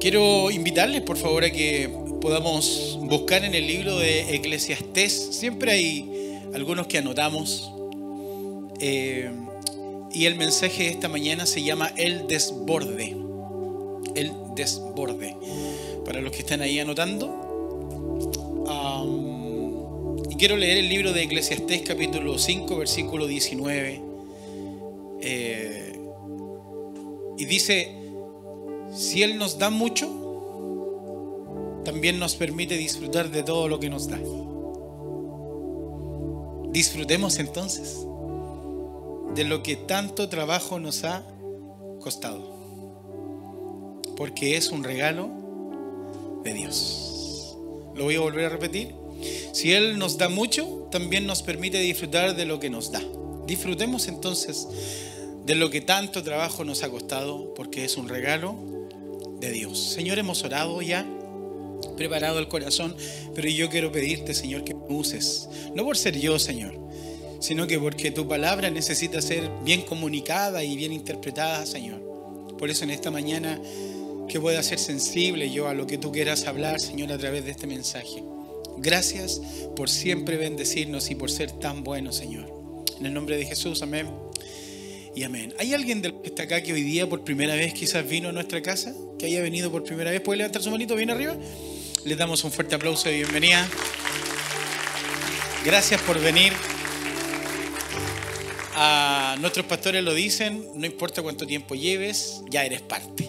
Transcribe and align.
Quiero 0.00 0.52
invitarles, 0.52 1.02
por 1.02 1.16
favor, 1.16 1.42
a 1.42 1.50
que 1.50 1.90
podamos 2.20 2.96
buscar 3.02 3.44
en 3.44 3.56
el 3.56 3.66
libro 3.66 3.98
de 3.98 4.32
Eclesiastés. 4.32 5.12
Siempre 5.32 5.72
hay 5.72 6.40
algunos 6.54 6.86
que 6.86 6.98
anotamos. 6.98 7.72
Eh, 8.80 9.28
y 10.12 10.26
el 10.26 10.36
mensaje 10.36 10.84
de 10.84 10.90
esta 10.90 11.08
mañana 11.08 11.46
se 11.46 11.64
llama 11.64 11.92
El 11.96 12.28
desborde. 12.28 13.16
El 14.14 14.30
desborde. 14.54 15.34
Para 16.04 16.20
los 16.20 16.30
que 16.30 16.38
están 16.38 16.62
ahí 16.62 16.78
anotando. 16.78 17.46
y 20.30 20.36
quiero 20.36 20.56
leer 20.56 20.78
el 20.78 20.88
libro 20.88 21.12
de 21.12 21.24
Eclesiastés 21.24 21.82
capítulo 21.82 22.38
5, 22.38 22.76
versículo 22.76 23.26
19. 23.26 24.00
Eh, 25.22 25.98
y 27.36 27.44
dice, 27.46 27.97
si 28.94 29.22
Él 29.22 29.38
nos 29.38 29.58
da 29.58 29.70
mucho, 29.70 30.08
también 31.84 32.18
nos 32.18 32.34
permite 32.34 32.76
disfrutar 32.76 33.30
de 33.30 33.42
todo 33.42 33.68
lo 33.68 33.80
que 33.80 33.88
nos 33.88 34.08
da. 34.08 34.18
Disfrutemos 36.70 37.38
entonces 37.38 38.04
de 39.34 39.44
lo 39.44 39.62
que 39.62 39.76
tanto 39.76 40.28
trabajo 40.28 40.78
nos 40.78 41.04
ha 41.04 41.22
costado. 42.00 42.56
Porque 44.16 44.56
es 44.56 44.70
un 44.70 44.84
regalo 44.84 45.30
de 46.44 46.54
Dios. 46.54 47.56
Lo 47.94 48.04
voy 48.04 48.16
a 48.16 48.20
volver 48.20 48.46
a 48.46 48.50
repetir. 48.50 48.94
Si 49.52 49.72
Él 49.72 49.98
nos 49.98 50.18
da 50.18 50.28
mucho, 50.28 50.88
también 50.90 51.26
nos 51.26 51.42
permite 51.42 51.78
disfrutar 51.78 52.36
de 52.36 52.44
lo 52.44 52.60
que 52.60 52.70
nos 52.70 52.92
da. 52.92 53.02
Disfrutemos 53.46 54.08
entonces 54.08 54.68
de 55.46 55.54
lo 55.54 55.70
que 55.70 55.80
tanto 55.80 56.22
trabajo 56.22 56.64
nos 56.64 56.82
ha 56.82 56.90
costado, 56.90 57.54
porque 57.54 57.84
es 57.84 57.96
un 57.96 58.08
regalo 58.08 58.77
de 59.40 59.50
Dios. 59.50 59.78
Señor, 59.78 60.18
hemos 60.18 60.42
orado 60.44 60.80
ya, 60.82 61.06
preparado 61.96 62.38
el 62.38 62.48
corazón, 62.48 62.96
pero 63.34 63.48
yo 63.48 63.68
quiero 63.68 63.92
pedirte, 63.92 64.34
Señor, 64.34 64.64
que 64.64 64.74
me 64.74 64.86
uses. 64.88 65.48
No 65.74 65.84
por 65.84 65.96
ser 65.96 66.18
yo, 66.18 66.38
Señor, 66.38 66.78
sino 67.40 67.66
que 67.66 67.78
porque 67.78 68.10
tu 68.10 68.26
palabra 68.26 68.70
necesita 68.70 69.20
ser 69.22 69.50
bien 69.64 69.82
comunicada 69.82 70.64
y 70.64 70.76
bien 70.76 70.92
interpretada, 70.92 71.64
Señor. 71.66 72.00
Por 72.58 72.70
eso 72.70 72.84
en 72.84 72.90
esta 72.90 73.10
mañana 73.10 73.60
que 74.28 74.40
pueda 74.40 74.62
ser 74.62 74.78
sensible 74.78 75.50
yo 75.50 75.68
a 75.68 75.74
lo 75.74 75.86
que 75.86 75.98
tú 75.98 76.12
quieras 76.12 76.46
hablar, 76.46 76.80
Señor, 76.80 77.12
a 77.12 77.18
través 77.18 77.44
de 77.44 77.52
este 77.52 77.66
mensaje. 77.66 78.22
Gracias 78.76 79.40
por 79.74 79.88
siempre 79.88 80.36
bendecirnos 80.36 81.10
y 81.10 81.14
por 81.14 81.30
ser 81.30 81.50
tan 81.52 81.82
bueno, 81.82 82.12
Señor. 82.12 82.52
En 82.98 83.06
el 83.06 83.14
nombre 83.14 83.36
de 83.36 83.46
Jesús, 83.46 83.82
amén. 83.82 84.08
Amén. 85.24 85.52
¿Hay 85.58 85.74
alguien 85.74 86.00
que 86.00 86.14
está 86.24 86.44
acá 86.44 86.62
que 86.62 86.72
hoy 86.72 86.82
día 86.82 87.08
por 87.08 87.24
primera 87.24 87.54
vez 87.54 87.74
quizás 87.74 88.08
vino 88.08 88.28
a 88.28 88.32
nuestra 88.32 88.62
casa? 88.62 88.94
Que 89.18 89.26
haya 89.26 89.42
venido 89.42 89.70
por 89.70 89.82
primera 89.82 90.10
vez. 90.10 90.20
¿Puede 90.20 90.38
levantar 90.38 90.62
su 90.62 90.70
manito 90.70 90.94
bien 90.94 91.10
arriba? 91.10 91.36
Les 92.04 92.16
damos 92.16 92.44
un 92.44 92.52
fuerte 92.52 92.74
aplauso 92.74 93.08
de 93.08 93.16
bienvenida. 93.16 93.68
Gracias 95.64 96.00
por 96.02 96.20
venir. 96.20 96.52
A 98.74 99.36
nuestros 99.40 99.66
pastores 99.66 100.04
lo 100.04 100.14
dicen, 100.14 100.64
no 100.74 100.86
importa 100.86 101.20
cuánto 101.20 101.46
tiempo 101.46 101.74
lleves, 101.74 102.42
ya 102.48 102.64
eres 102.64 102.80
parte. 102.80 103.28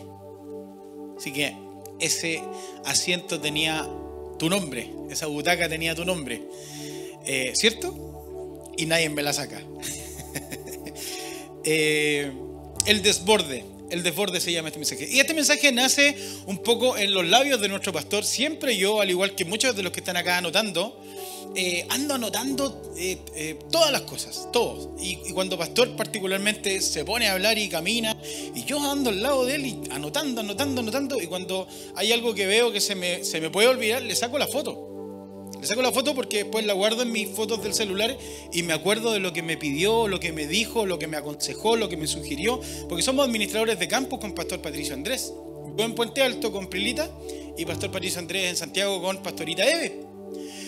Así 1.17 1.33
que 1.33 1.55
ese 1.99 2.43
asiento 2.85 3.39
tenía 3.39 3.89
tu 4.37 4.47
nombre, 4.47 4.91
esa 5.09 5.25
butaca 5.25 5.67
tenía 5.67 5.95
tu 5.95 6.05
nombre, 6.05 6.43
eh, 7.25 7.51
¿cierto? 7.55 8.71
Y 8.77 8.85
nadie 8.85 9.09
me 9.09 9.23
la 9.23 9.33
saca. 9.33 9.61
Eh, 11.71 12.31
el 12.87 13.03
desborde. 13.03 13.63
El 13.91 14.01
desborde 14.01 14.39
se 14.39 14.51
llama 14.51 14.69
este 14.69 14.79
mensaje. 14.79 15.07
Y 15.07 15.19
este 15.19 15.35
mensaje 15.35 15.71
nace 15.71 16.15
un 16.47 16.57
poco 16.63 16.97
en 16.97 17.13
los 17.13 17.27
labios 17.27 17.61
de 17.61 17.67
nuestro 17.67 17.93
pastor. 17.93 18.23
Siempre 18.23 18.75
yo, 18.75 19.01
al 19.01 19.09
igual 19.11 19.35
que 19.35 19.45
muchos 19.45 19.75
de 19.75 19.83
los 19.83 19.91
que 19.91 19.99
están 19.99 20.17
acá 20.17 20.39
anotando, 20.39 20.99
eh, 21.55 21.85
ando 21.89 22.15
anotando 22.15 22.93
eh, 22.97 23.59
todas 23.71 23.91
las 23.91 24.01
cosas, 24.01 24.47
todos. 24.51 24.89
Y, 24.99 25.31
cuando 25.33 25.59
pastor 25.59 25.95
particularmente 25.95 26.81
se 26.81 27.05
pone 27.05 27.27
a 27.27 27.33
hablar 27.33 27.59
y 27.59 27.69
camina, 27.69 28.17
y 28.55 28.63
yo 28.63 28.79
ando 28.79 29.11
al 29.11 29.21
lado 29.21 29.45
de 29.45 29.55
él 29.55 29.65
y 29.67 29.79
anotando, 29.91 30.41
anotando, 30.41 30.81
anotando, 30.81 31.21
y 31.21 31.27
cuando 31.27 31.67
hay 31.95 32.11
algo 32.11 32.33
que 32.33 32.47
veo 32.47 32.71
que 32.71 32.81
se 32.81 32.95
me, 32.95 33.23
se 33.23 33.41
me 33.41 33.51
puede 33.51 33.67
olvidar, 33.67 34.01
le 34.01 34.15
saco 34.15 34.39
la 34.39 34.47
foto. 34.47 34.88
Saco 35.69 35.83
la 35.83 35.91
foto 35.91 36.15
porque 36.15 36.37
después 36.37 36.65
la 36.65 36.73
guardo 36.73 37.03
en 37.03 37.11
mis 37.11 37.29
fotos 37.29 37.61
del 37.61 37.75
celular 37.75 38.17
y 38.51 38.63
me 38.63 38.73
acuerdo 38.73 39.13
de 39.13 39.19
lo 39.19 39.33
que 39.33 39.43
me 39.43 39.55
pidió, 39.55 40.07
lo 40.07 40.19
que 40.19 40.31
me 40.31 40.47
dijo, 40.47 40.87
lo 40.87 40.97
que 40.97 41.05
me 41.05 41.15
aconsejó, 41.15 41.75
lo 41.75 41.87
que 41.87 41.95
me 41.95 42.07
sugirió, 42.07 42.59
porque 42.87 43.03
somos 43.03 43.27
administradores 43.27 43.77
de 43.77 43.87
campus 43.87 44.17
con 44.17 44.33
Pastor 44.33 44.63
Patricio 44.63 44.95
Andrés. 44.95 45.31
Yo 45.77 45.85
en 45.85 45.93
Puente 45.93 46.23
Alto 46.23 46.51
con 46.51 46.71
Prilita 46.71 47.07
y 47.55 47.65
Pastor 47.65 47.91
Patricio 47.91 48.17
Andrés 48.17 48.49
en 48.49 48.57
Santiago 48.57 48.99
con 48.99 49.21
Pastorita 49.21 49.63
Eve. 49.63 50.07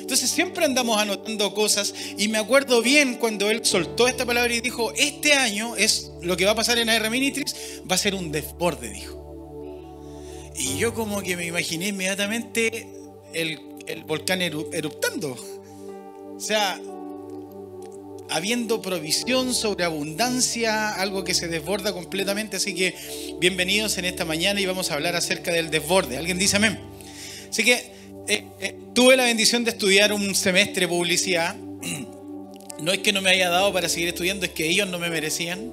Entonces 0.02 0.30
siempre 0.30 0.66
andamos 0.66 1.00
anotando 1.00 1.52
cosas 1.56 1.96
y 2.16 2.28
me 2.28 2.38
acuerdo 2.38 2.84
bien 2.84 3.16
cuando 3.16 3.50
él 3.50 3.66
soltó 3.66 4.08
esta 4.08 4.24
palabra 4.24 4.54
y 4.54 4.62
dijo, 4.62 4.94
este 4.94 5.34
año 5.34 5.76
es 5.78 6.12
lo 6.22 6.38
que 6.38 6.46
va 6.46 6.52
a 6.52 6.56
pasar 6.56 6.78
en 6.78 6.92
AR 6.92 7.10
Ministries, 7.10 7.56
va 7.90 7.96
a 7.96 7.98
ser 7.98 8.14
un 8.14 8.32
desborde, 8.32 8.92
dijo. 8.92 9.18
Y 10.56 10.78
yo 10.78 10.94
como 10.94 11.24
que 11.24 11.36
me 11.36 11.48
imaginé 11.48 11.88
inmediatamente 11.88 12.88
el 13.34 13.71
el 13.88 14.04
volcán 14.04 14.42
eruptando. 14.42 15.38
O 16.36 16.40
sea, 16.40 16.80
habiendo 18.32 18.82
provisión, 18.82 19.54
sobre 19.54 19.84
abundancia, 19.84 20.96
algo 20.96 21.24
que 21.24 21.34
se 21.34 21.48
desborda 21.48 21.94
completamente. 21.94 22.58
Así 22.58 22.74
que 22.74 22.96
bienvenidos 23.40 23.98
en 23.98 24.06
esta 24.06 24.26
mañana 24.26 24.62
y 24.62 24.66
vamos 24.66 24.90
a 24.90 24.96
hablar 24.96 25.16
acerca 25.16 25.52
del 25.52 25.70
desborde. 25.70 26.18
¿Alguien 26.18 26.40
dice 26.40 26.56
amén? 26.56 26.80
Así 27.50 27.64
que 27.64 27.92
eh, 28.28 28.46
eh, 28.60 28.76
tuve 28.94 29.18
la 29.18 29.26
bendición 29.26 29.66
de 29.66 29.72
estudiar 29.72 30.14
un 30.14 30.34
semestre 30.34 30.88
publicidad. 30.88 31.56
No 32.80 32.92
es 32.92 33.00
que 33.00 33.14
no 33.14 33.22
me 33.22 33.30
haya 33.30 33.50
dado 33.50 33.72
para 33.72 33.88
seguir 33.88 34.08
estudiando, 34.08 34.44
es 34.44 34.54
que 34.54 34.68
ellos 34.68 34.90
no 34.90 34.98
me 34.98 35.12
merecían. 35.12 35.60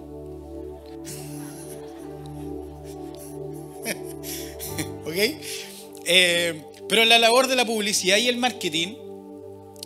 ¿Ok? 5.06 5.14
Eh, 6.04 6.62
pero 6.88 7.04
la 7.04 7.18
labor 7.18 7.48
de 7.48 7.56
la 7.56 7.64
publicidad 7.64 8.16
y 8.16 8.28
el 8.28 8.36
marketing, 8.36 8.94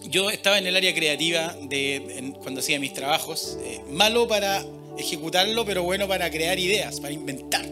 yo 0.04 0.30
estaba 0.30 0.58
en 0.58 0.66
el 0.66 0.76
área 0.76 0.94
creativa 0.94 1.56
de, 1.62 2.32
cuando 2.40 2.60
hacía 2.60 2.78
mis 2.78 2.92
trabajos, 2.92 3.58
eh, 3.64 3.80
malo 3.90 4.28
para 4.28 4.64
ejecutarlo, 4.98 5.64
pero 5.64 5.82
bueno 5.82 6.06
para 6.06 6.30
crear 6.30 6.58
ideas, 6.58 7.00
para 7.00 7.12
inventar. 7.12 7.64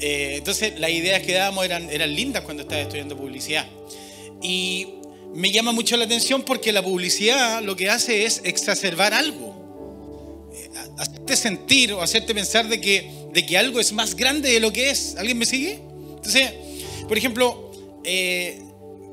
Eh, 0.00 0.34
entonces 0.38 0.78
las 0.78 0.90
ideas 0.90 1.22
que 1.22 1.34
dábamos 1.34 1.64
eran, 1.64 1.90
eran 1.90 2.14
lindas 2.14 2.42
cuando 2.42 2.62
estaba 2.62 2.82
estudiando 2.82 3.16
publicidad. 3.16 3.66
Y 4.42 4.86
me 5.34 5.50
llama 5.50 5.72
mucho 5.72 5.96
la 5.96 6.04
atención 6.04 6.42
porque 6.42 6.72
la 6.72 6.82
publicidad 6.82 7.62
lo 7.62 7.76
que 7.76 7.90
hace 7.90 8.24
es 8.24 8.40
exacerbar 8.44 9.14
algo. 9.14 10.48
Eh, 10.52 10.70
hacerte 10.98 11.36
sentir 11.36 11.92
o 11.92 12.02
hacerte 12.02 12.34
pensar 12.34 12.68
de 12.68 12.80
que, 12.80 13.10
de 13.32 13.46
que 13.46 13.58
algo 13.58 13.78
es 13.80 13.92
más 13.92 14.14
grande 14.14 14.50
de 14.50 14.60
lo 14.60 14.72
que 14.72 14.90
es. 14.90 15.16
¿Alguien 15.16 15.38
me 15.38 15.46
sigue? 15.46 15.80
Entonces, 16.16 16.52
por 17.06 17.18
ejemplo, 17.18 17.67
eh, 18.10 18.62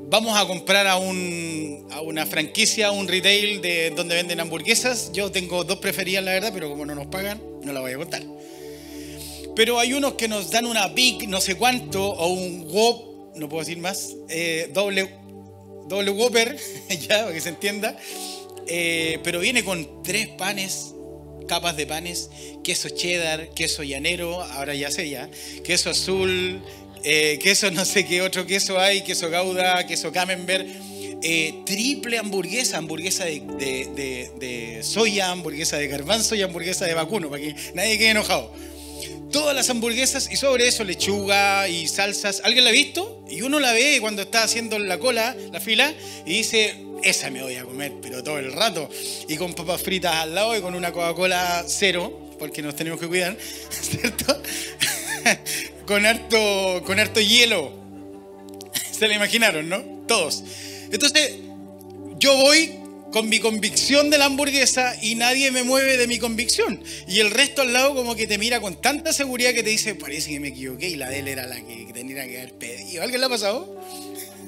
vamos 0.07 0.37
a 0.37 0.45
comprar 0.47 0.87
a, 0.87 0.95
un, 0.95 1.85
a 1.91 1.99
una 1.99 2.25
franquicia, 2.25 2.91
un 2.91 3.09
retail 3.09 3.61
de 3.61 3.89
donde 3.89 4.15
venden 4.15 4.39
hamburguesas. 4.39 5.11
Yo 5.11 5.31
tengo 5.31 5.65
dos 5.65 5.79
preferidas, 5.79 6.23
la 6.23 6.31
verdad, 6.31 6.51
pero 6.53 6.69
como 6.69 6.85
no 6.85 6.95
nos 6.95 7.07
pagan, 7.07 7.41
no 7.61 7.73
la 7.73 7.81
voy 7.81 7.91
a 7.91 7.97
contar. 7.97 8.23
Pero 9.53 9.79
hay 9.79 9.91
unos 9.91 10.13
que 10.13 10.29
nos 10.29 10.49
dan 10.49 10.65
una 10.65 10.87
Big 10.87 11.27
no 11.27 11.41
sé 11.41 11.55
cuánto 11.55 12.09
o 12.09 12.27
un 12.27 12.67
Whop, 12.69 13.35
no 13.35 13.49
puedo 13.49 13.63
decir 13.63 13.79
más, 13.79 14.15
eh, 14.29 14.69
doble, 14.73 15.09
doble 15.87 16.11
Whopper, 16.11 16.57
ya, 17.09 17.23
para 17.23 17.33
que 17.33 17.41
se 17.41 17.49
entienda. 17.49 17.97
Eh, 18.67 19.19
pero 19.23 19.41
viene 19.41 19.65
con 19.65 20.03
tres 20.03 20.27
panes, 20.29 20.93
capas 21.47 21.75
de 21.75 21.85
panes, 21.85 22.29
queso 22.63 22.89
cheddar, 22.89 23.49
queso 23.49 23.83
llanero, 23.83 24.41
ahora 24.41 24.73
ya 24.73 24.89
sé 24.89 25.09
ya, 25.09 25.29
queso 25.63 25.89
azul, 25.89 26.61
eh, 27.07 27.37
queso 27.39 27.69
no 27.69 27.85
sé 27.85 28.03
qué 28.03 28.23
otro 28.23 28.47
queso 28.47 28.79
hay, 28.79 29.03
queso 29.03 29.29
gouda, 29.29 29.85
queso 29.85 30.11
camembert, 30.11 30.67
eh, 31.21 31.61
triple 31.63 32.17
hamburguesa, 32.17 32.77
hamburguesa 32.77 33.25
de, 33.25 34.79
soya, 34.81 35.29
hamburguesa 35.29 35.77
de 35.77 35.87
garbanzo 35.87 36.33
y 36.33 36.41
hamburguesa 36.41 36.85
de 36.85 36.95
vacuno, 36.95 37.29
para 37.29 37.43
que 37.43 37.55
nadie 37.75 37.99
quede 37.99 38.09
enojado. 38.09 38.51
Todas 39.31 39.55
las 39.55 39.69
hamburguesas 39.69 40.31
y 40.31 40.35
sobre 40.35 40.67
eso 40.67 40.83
lechuga 40.83 41.67
y 41.67 41.87
salsas. 41.87 42.41
¿Alguien 42.43 42.63
la 42.63 42.71
ha 42.71 42.73
visto? 42.73 43.23
Y 43.29 43.41
uno 43.43 43.59
la 43.59 43.71
ve 43.71 43.99
cuando 44.01 44.23
está 44.23 44.41
haciendo 44.41 44.79
la 44.79 44.97
cola, 44.97 45.35
la 45.51 45.59
fila, 45.59 45.93
y 46.25 46.37
dice, 46.37 46.75
esa 47.03 47.29
me 47.29 47.43
voy 47.43 47.55
a 47.55 47.65
comer, 47.65 47.93
pero 48.01 48.23
todo 48.23 48.39
el 48.39 48.51
rato. 48.51 48.89
Y 49.27 49.35
con 49.35 49.53
papas 49.53 49.83
fritas 49.83 50.15
al 50.15 50.33
lado 50.33 50.57
y 50.57 50.61
con 50.61 50.73
una 50.73 50.91
Coca-Cola 50.91 51.65
cero, 51.67 52.31
porque 52.39 52.63
nos 52.63 52.75
tenemos 52.75 52.99
que 52.99 53.07
cuidar, 53.07 53.37
¿cierto? 53.69 54.41
Con 55.85 56.05
harto, 56.05 56.83
con 56.85 56.99
harto 56.99 57.19
hielo. 57.19 57.71
Se 58.91 59.07
lo 59.07 59.13
imaginaron, 59.13 59.69
¿no? 59.69 59.81
Todos. 60.07 60.43
Entonces, 60.91 61.35
yo 62.17 62.35
voy 62.35 62.79
con 63.11 63.29
mi 63.29 63.39
convicción 63.39 64.09
de 64.09 64.17
la 64.17 64.25
hamburguesa 64.25 64.93
y 65.01 65.15
nadie 65.15 65.49
me 65.49 65.63
mueve 65.63 65.97
de 65.97 66.05
mi 66.05 66.19
convicción. 66.19 66.83
Y 67.07 67.19
el 67.19 67.31
resto 67.31 67.61
al 67.61 67.71
lado 67.71 67.95
como 67.95 68.15
que 68.15 68.27
te 68.27 68.37
mira 68.37 68.59
con 68.59 68.81
tanta 68.81 69.13
seguridad 69.13 69.53
que 69.53 69.63
te 69.63 69.69
dice, 69.69 69.95
parece 69.95 70.31
que 70.31 70.39
me 70.41 70.49
equivoqué 70.49 70.89
y 70.89 70.95
la 70.95 71.09
de 71.09 71.19
él 71.19 71.29
era 71.29 71.47
la 71.47 71.55
que 71.55 71.87
tenía 71.93 72.27
que 72.27 72.39
haber 72.39 72.53
pedido. 72.55 73.03
¿Alguien 73.03 73.21
le 73.21 73.27
ha 73.27 73.29
pasado? 73.29 73.81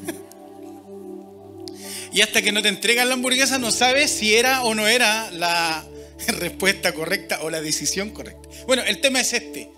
y 2.11 2.21
hasta 2.21 2.41
que 2.41 2.51
no 2.51 2.61
te 2.61 2.67
entregan 2.67 3.07
la 3.07 3.13
hamburguesa 3.13 3.57
no 3.57 3.71
sabes 3.71 4.11
si 4.11 4.35
era 4.35 4.63
o 4.63 4.75
no 4.75 4.85
era 4.85 5.31
la 5.31 5.85
respuesta 6.27 6.93
correcta 6.93 7.39
o 7.43 7.49
la 7.49 7.61
decisión 7.61 8.09
correcta. 8.09 8.49
Bueno, 8.65 8.83
el 8.83 8.99
tema 8.99 9.21
es 9.21 9.31
este. 9.31 9.76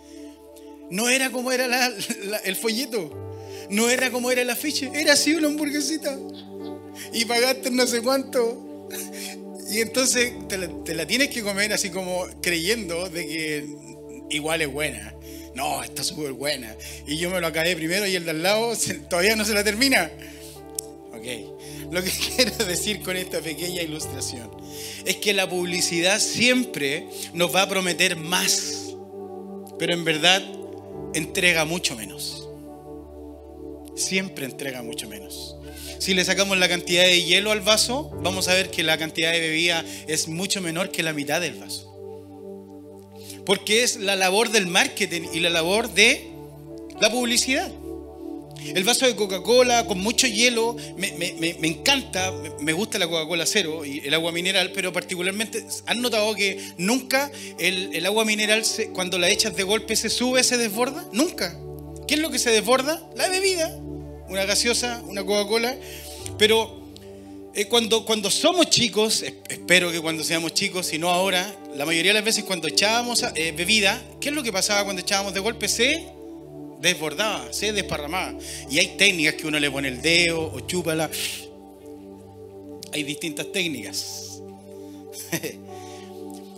No 0.91 1.09
era 1.09 1.31
como 1.31 1.51
era 1.51 1.91
el 2.43 2.55
folleto. 2.55 3.29
No 3.69 3.89
era 3.89 4.09
como 4.11 4.31
era 4.31 4.41
el 4.41 4.49
afiche. 4.49 4.89
Era 4.93 5.13
así 5.13 5.35
una 5.35 5.47
hamburguesita. 5.47 6.17
Y 7.13 7.25
pagaste 7.25 7.71
no 7.71 7.85
sé 7.85 8.01
cuánto. 8.01 8.87
Y 9.69 9.81
entonces 9.81 10.33
te 10.47 10.95
la, 10.95 11.05
tienes 11.05 11.29
que 11.29 11.43
comer 11.43 11.71
así 11.73 11.91
como 11.91 12.25
creyendo 12.41 13.07
de 13.09 13.27
que 13.27 13.65
igual 14.31 14.61
es 14.61 14.71
buena. 14.71 15.13
No, 15.53 15.83
está 15.83 16.03
súper 16.03 16.33
buena. 16.33 16.75
Y 17.05 17.17
yo 17.17 17.29
me 17.29 17.39
lo 17.39 17.47
acabé 17.47 17.75
primero 17.75 18.07
y 18.07 18.15
el 18.15 18.25
de 18.25 18.31
al 18.31 18.41
lado 18.41 18.73
todavía 19.09 19.35
no 19.35 19.45
se 19.45 19.53
la 19.53 19.63
termina. 19.63 20.09
Ok. 21.13 21.91
Lo 21.91 22.03
que 22.03 22.09
quiero 22.35 22.65
decir 22.65 23.01
con 23.01 23.15
esta 23.15 23.41
pequeña 23.41 23.83
ilustración 23.83 24.49
es 25.05 25.17
que 25.17 25.33
la 25.33 25.47
publicidad 25.47 26.19
siempre 26.19 27.07
nos 27.33 27.53
va 27.53 27.63
a 27.63 27.69
prometer 27.69 28.15
más, 28.15 28.95
pero 29.77 29.93
en 29.93 30.03
verdad 30.03 30.41
entrega 31.13 31.65
mucho 31.65 31.95
menos. 31.95 32.47
Siempre 33.95 34.45
entrega 34.45 34.81
mucho 34.81 35.07
menos. 35.07 35.55
Si 35.99 36.13
le 36.13 36.23
sacamos 36.23 36.57
la 36.57 36.69
cantidad 36.69 37.03
de 37.03 37.23
hielo 37.23 37.51
al 37.51 37.61
vaso, 37.61 38.09
vamos 38.23 38.47
a 38.47 38.53
ver 38.53 38.71
que 38.71 38.83
la 38.83 38.97
cantidad 38.97 39.31
de 39.31 39.41
bebida 39.41 39.83
es 40.07 40.27
mucho 40.27 40.61
menor 40.61 40.91
que 40.91 41.03
la 41.03 41.13
mitad 41.13 41.41
del 41.41 41.55
vaso. 41.55 41.85
Porque 43.45 43.83
es 43.83 43.97
la 43.97 44.15
labor 44.15 44.49
del 44.49 44.67
marketing 44.67 45.23
y 45.33 45.39
la 45.39 45.49
labor 45.49 45.93
de 45.93 46.29
la 47.01 47.11
publicidad. 47.11 47.69
El 48.65 48.83
vaso 48.83 49.05
de 49.05 49.15
Coca-Cola 49.15 49.85
con 49.85 49.99
mucho 49.99 50.27
hielo, 50.27 50.75
me, 50.97 51.67
encanta, 51.67 52.33
me 52.59 52.73
gusta 52.73 52.99
la 52.99 53.07
Coca-Cola 53.07 53.45
cero 53.45 53.85
y 53.85 53.99
el 53.99 54.13
agua 54.13 54.31
mineral, 54.31 54.71
pero 54.73 54.91
particularmente, 54.93 55.65
¿han 55.85 56.01
notado 56.01 56.33
que 56.35 56.59
nunca 56.77 57.31
el, 57.57 58.05
agua 58.05 58.25
mineral, 58.25 58.63
cuando 58.93 59.17
la 59.17 59.29
echas 59.29 59.55
de 59.55 59.63
golpe, 59.63 59.95
se 59.95 60.09
sube, 60.09 60.43
se 60.43 60.57
desborda? 60.57 61.05
Nunca. 61.11 61.57
¿Qué 62.07 62.15
es 62.15 62.19
lo 62.19 62.29
que 62.29 62.39
se 62.39 62.51
desborda? 62.51 63.01
La 63.15 63.27
bebida. 63.29 63.75
Una 64.27 64.45
gaseosa, 64.45 65.01
una 65.05 65.23
Coca-Cola. 65.23 65.75
Pero 66.37 66.79
eh, 67.53 67.65
cuando, 67.65 68.05
cuando 68.05 68.29
somos 68.29 68.69
chicos, 68.69 69.23
espero 69.49 69.91
que 69.91 69.99
cuando 69.99 70.23
seamos 70.23 70.53
chicos, 70.53 70.87
si 70.87 70.97
no 70.97 71.09
ahora, 71.09 71.55
la 71.75 71.85
mayoría 71.85 72.11
de 72.11 72.19
las 72.19 72.25
veces 72.25 72.43
cuando 72.43 72.67
echábamos 72.67 73.23
eh, 73.35 73.53
bebida, 73.55 74.01
¿qué 74.21 74.29
es 74.29 74.35
lo 74.35 74.43
que 74.43 74.51
pasaba 74.51 74.83
cuando 74.83 75.01
echábamos 75.01 75.33
de 75.33 75.39
golpe? 75.39 75.67
Se 75.67 76.07
desbordaba, 76.79 77.51
se 77.51 77.73
desparramaba. 77.73 78.37
Y 78.69 78.79
hay 78.79 78.95
técnicas 78.97 79.35
que 79.35 79.47
uno 79.47 79.59
le 79.59 79.69
pone 79.69 79.87
el 79.89 80.01
dedo 80.01 80.51
o 80.53 80.59
chúpala. 80.61 81.09
Hay 82.93 83.03
distintas 83.03 83.51
técnicas. 83.51 84.41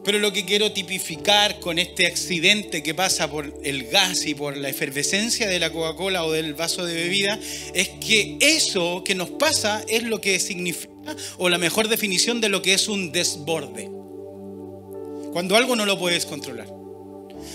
Pero 0.04 0.18
lo 0.18 0.34
que 0.34 0.46
quiero 0.46 0.72
tipificar 0.72 1.60
con 1.60 1.78
este 1.78 2.08
accidente 2.08 2.82
que 2.82 2.96
pasa 2.96 3.30
por 3.30 3.54
el 3.64 3.84
gas 3.86 4.26
y 4.26 4.34
por 4.34 4.58
la 4.58 4.70
efervescencia 4.70 5.48
de 5.48 5.60
la 5.60 5.72
Coca-Cola 5.72 6.26
o 6.26 6.32
del 6.32 6.56
vaso 6.56 6.86
de 6.86 6.96
bebida 6.96 7.40
es 7.76 7.90
que 7.90 8.38
eso 8.42 9.04
que 9.06 9.14
nos 9.14 9.30
pasa 9.30 9.84
es 9.88 10.04
lo 10.04 10.20
que 10.20 10.40
significa 10.40 10.90
o 11.38 11.50
la 11.50 11.60
mejor 11.60 11.88
definición 11.88 12.42
de 12.42 12.50
lo 12.50 12.64
que 12.64 12.74
es 12.74 12.88
un 12.88 13.12
desborde. 13.12 13.92
Cuando 15.34 15.56
algo 15.56 15.76
no 15.76 15.86
lo 15.86 16.00
puedes 16.00 16.26
controlar. 16.26 16.81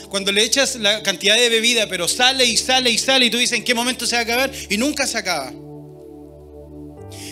Cuando 0.09 0.33
le 0.33 0.43
echas 0.43 0.77
la 0.77 1.03
cantidad 1.03 1.37
de 1.37 1.49
bebida, 1.49 1.89
pero 1.89 2.09
sale 2.09 2.45
y 2.45 2.57
sale 2.57 2.91
y 2.91 2.99
sale 2.99 3.27
y 3.27 3.31
tú 3.31 3.39
dices 3.39 3.59
en 3.59 3.65
qué 3.65 3.75
momento 3.75 4.07
se 4.07 4.17
va 4.17 4.21
a 4.21 4.25
acabar 4.25 4.53
y 4.69 4.77
nunca 4.77 5.07
se 5.07 5.19
acaba. 5.19 5.53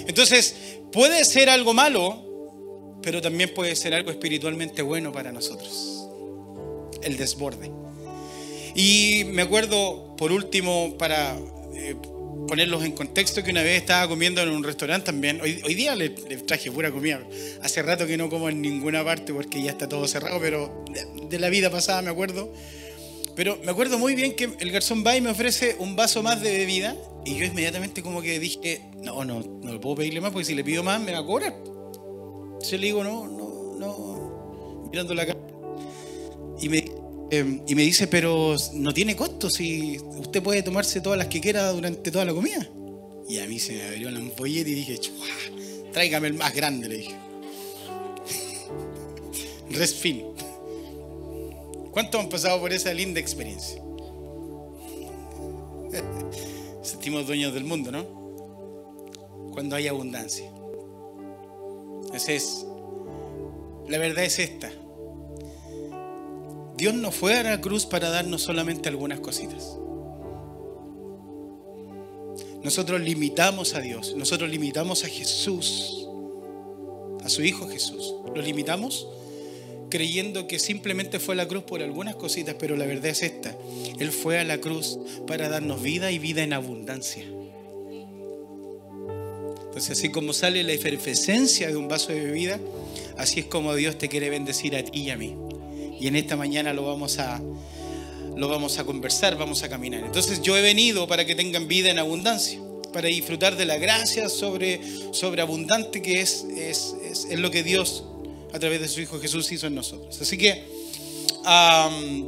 Entonces, 0.06 0.54
puede 0.92 1.24
ser 1.24 1.48
algo 1.48 1.72
malo, 1.72 2.98
pero 3.02 3.20
también 3.20 3.52
puede 3.54 3.74
ser 3.76 3.94
algo 3.94 4.10
espiritualmente 4.10 4.82
bueno 4.82 5.12
para 5.12 5.32
nosotros. 5.32 6.08
El 7.02 7.16
desborde. 7.16 7.70
Y 8.74 9.24
me 9.26 9.42
acuerdo, 9.42 10.16
por 10.16 10.32
último, 10.32 10.96
para 10.98 11.36
eh, 11.74 11.94
ponerlos 12.46 12.84
en 12.84 12.92
contexto, 12.92 13.42
que 13.42 13.50
una 13.50 13.62
vez 13.62 13.80
estaba 13.80 14.08
comiendo 14.08 14.40
en 14.42 14.50
un 14.50 14.62
restaurante 14.62 15.06
también. 15.06 15.40
Hoy, 15.40 15.74
día 15.74 15.94
le, 15.94 16.10
traje 16.10 16.70
pura 16.70 16.90
comida. 16.90 17.20
Hace 17.62 17.82
rato 17.82 18.06
que 18.06 18.16
no 18.16 18.28
como 18.28 18.48
en 18.48 18.60
ninguna 18.60 19.04
parte 19.04 19.32
porque 19.32 19.62
ya 19.62 19.70
está 19.70 19.88
todo 19.88 20.06
cerrado, 20.06 20.38
pero 20.40 20.84
de, 21.28 21.38
la 21.38 21.48
vida 21.48 21.70
pasada 21.70 22.02
me 22.02 22.10
acuerdo. 22.10 22.52
Pero 23.36 23.58
me 23.64 23.72
acuerdo 23.72 23.98
muy 23.98 24.14
bien 24.14 24.36
que 24.36 24.50
el 24.60 24.70
garzón 24.70 25.04
va 25.04 25.16
y 25.16 25.20
me 25.20 25.30
ofrece 25.30 25.76
un 25.80 25.96
vaso 25.96 26.22
más 26.22 26.40
de 26.40 26.56
bebida 26.56 26.96
y 27.24 27.36
yo 27.36 27.44
inmediatamente 27.44 28.02
como 28.02 28.22
que 28.22 28.38
dije, 28.38 28.82
no, 29.02 29.24
no, 29.24 29.40
no 29.40 29.80
puedo 29.80 29.96
pedirle 29.96 30.20
más 30.20 30.30
porque 30.30 30.44
si 30.44 30.54
le 30.54 30.62
pido 30.62 30.84
más 30.84 31.00
me 31.00 31.12
va 31.12 31.18
a 31.18 31.26
cobrar. 31.26 31.54
Le 32.70 32.78
digo, 32.78 33.04
no, 33.04 33.26
no, 33.26 33.76
no, 33.78 34.88
mirando 34.90 35.14
la 35.14 35.26
cara. 35.26 35.38
Y 36.60 36.68
me, 36.68 36.84
em, 37.30 37.62
y 37.66 37.74
me 37.74 37.82
dice, 37.82 38.06
pero 38.06 38.56
no 38.74 38.92
tiene 38.92 39.16
costo 39.16 39.50
si 39.50 39.98
usted 39.98 40.42
puede 40.42 40.62
tomarse 40.62 41.00
todas 41.00 41.18
las 41.18 41.28
que 41.28 41.40
quiera 41.40 41.70
durante 41.72 42.10
toda 42.10 42.24
la 42.24 42.32
comida. 42.34 42.68
Y 43.28 43.38
a 43.38 43.46
mí 43.46 43.58
se 43.58 43.74
me 43.74 43.82
abrió 43.84 44.10
la 44.10 44.18
ampolleta 44.18 44.68
y 44.68 44.74
dije, 44.74 45.00
tráigame 45.92 46.28
el 46.28 46.34
más 46.34 46.54
grande, 46.54 46.88
le 46.88 46.96
dije. 46.96 47.14
Resfin. 49.70 50.24
¿Cuántos 51.90 52.20
han 52.20 52.28
pasado 52.28 52.60
por 52.60 52.72
esa 52.72 52.92
linda 52.92 53.20
experiencia? 53.20 53.80
Sentimos 56.82 57.26
dueños 57.26 57.54
del 57.54 57.64
mundo, 57.64 57.90
¿no? 57.90 58.04
Cuando 59.52 59.76
hay 59.76 59.88
abundancia. 59.88 60.50
Entonces, 62.04 62.66
la 63.88 63.98
verdad 63.98 64.24
es 64.24 64.38
esta. 64.38 64.70
Dios 66.76 66.94
no 66.94 67.12
fue 67.12 67.34
a 67.36 67.42
la 67.42 67.60
cruz 67.60 67.86
para 67.86 68.10
darnos 68.10 68.42
solamente 68.42 68.88
algunas 68.88 69.20
cositas. 69.20 69.78
Nosotros 72.62 73.00
limitamos 73.00 73.74
a 73.74 73.80
Dios, 73.80 74.14
nosotros 74.16 74.50
limitamos 74.50 75.04
a 75.04 75.08
Jesús, 75.08 76.08
a 77.22 77.28
su 77.28 77.42
Hijo 77.42 77.68
Jesús. 77.68 78.14
Lo 78.34 78.40
limitamos 78.40 79.06
creyendo 79.90 80.48
que 80.48 80.58
simplemente 80.58 81.20
fue 81.20 81.34
a 81.34 81.36
la 81.36 81.46
cruz 81.46 81.62
por 81.62 81.82
algunas 81.82 82.16
cositas, 82.16 82.56
pero 82.58 82.76
la 82.76 82.86
verdad 82.86 83.06
es 83.06 83.22
esta. 83.22 83.54
Él 84.00 84.10
fue 84.10 84.38
a 84.38 84.44
la 84.44 84.58
cruz 84.58 84.98
para 85.26 85.48
darnos 85.48 85.82
vida 85.82 86.10
y 86.10 86.18
vida 86.18 86.42
en 86.42 86.52
abundancia. 86.52 87.24
Entonces, 89.66 89.98
así 89.98 90.10
como 90.10 90.32
sale 90.32 90.62
la 90.62 90.72
efervescencia 90.72 91.68
de 91.68 91.76
un 91.76 91.86
vaso 91.86 92.12
de 92.12 92.24
bebida, 92.24 92.58
así 93.16 93.40
es 93.40 93.46
como 93.46 93.74
Dios 93.74 93.98
te 93.98 94.08
quiere 94.08 94.30
bendecir 94.30 94.74
a 94.74 94.82
ti 94.82 95.02
y 95.02 95.10
a 95.10 95.16
mí. 95.16 95.36
Y 96.04 96.08
en 96.08 96.16
esta 96.16 96.36
mañana 96.36 96.74
lo 96.74 96.84
vamos 96.84 97.18
a, 97.18 97.40
lo 98.36 98.46
vamos 98.46 98.78
a 98.78 98.84
conversar, 98.84 99.38
vamos 99.38 99.62
a 99.62 99.70
caminar. 99.70 100.04
Entonces, 100.04 100.42
yo 100.42 100.54
he 100.54 100.60
venido 100.60 101.08
para 101.08 101.24
que 101.24 101.34
tengan 101.34 101.66
vida 101.66 101.88
en 101.88 101.98
abundancia, 101.98 102.60
para 102.92 103.08
disfrutar 103.08 103.56
de 103.56 103.64
la 103.64 103.78
gracia 103.78 104.28
sobre, 104.28 104.82
sobre 105.14 105.40
abundante 105.40 106.02
que 106.02 106.20
es, 106.20 106.44
es, 106.54 106.94
es, 107.30 107.38
lo 107.38 107.50
que 107.50 107.62
Dios 107.62 108.04
a 108.52 108.58
través 108.58 108.82
de 108.82 108.88
su 108.88 109.00
Hijo 109.00 109.18
Jesús 109.18 109.50
hizo 109.50 109.66
en 109.66 109.76
nosotros. 109.76 110.20
Así 110.20 110.36
que 110.36 110.64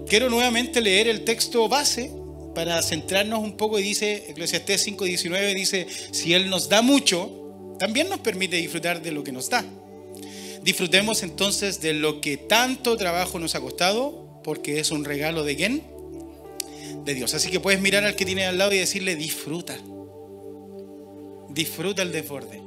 quiero 0.08 0.30
nuevamente 0.30 0.80
leer 0.80 1.08
el 1.08 1.24
texto 1.24 1.68
base 1.68 2.10
para 2.54 2.80
centrarnos 2.80 3.40
un 3.40 3.58
poco 3.58 3.78
y 3.78 3.82
dice, 3.82 4.24
Eclesiastés 4.30 4.88
5.19 4.88 5.54
dice, 5.54 5.86
si 6.12 6.32
Él 6.32 6.48
nos 6.48 6.70
da 6.70 6.80
mucho, 6.80 7.76
también 7.78 8.08
nos 8.08 8.20
permite 8.20 8.56
disfrutar 8.56 9.02
de 9.02 9.12
lo 9.12 9.22
que 9.22 9.32
nos 9.32 9.50
da. 9.50 9.66
Disfrutemos 10.66 11.22
entonces 11.22 11.80
de 11.80 11.92
lo 11.92 12.20
que 12.20 12.36
tanto 12.36 12.96
trabajo 12.96 13.38
nos 13.38 13.54
ha 13.54 13.60
costado, 13.60 14.40
porque 14.42 14.80
es 14.80 14.90
un 14.90 15.04
regalo 15.04 15.44
de 15.44 15.54
quién? 15.54 15.84
De 17.04 17.14
Dios. 17.14 17.34
Así 17.34 17.52
que 17.52 17.60
puedes 17.60 17.80
mirar 17.80 18.02
al 18.02 18.16
que 18.16 18.24
tiene 18.24 18.46
al 18.46 18.58
lado 18.58 18.72
y 18.72 18.78
decirle, 18.78 19.14
disfruta. 19.14 19.78
Disfruta 21.50 22.02
el 22.02 22.10
desborde. 22.10 22.60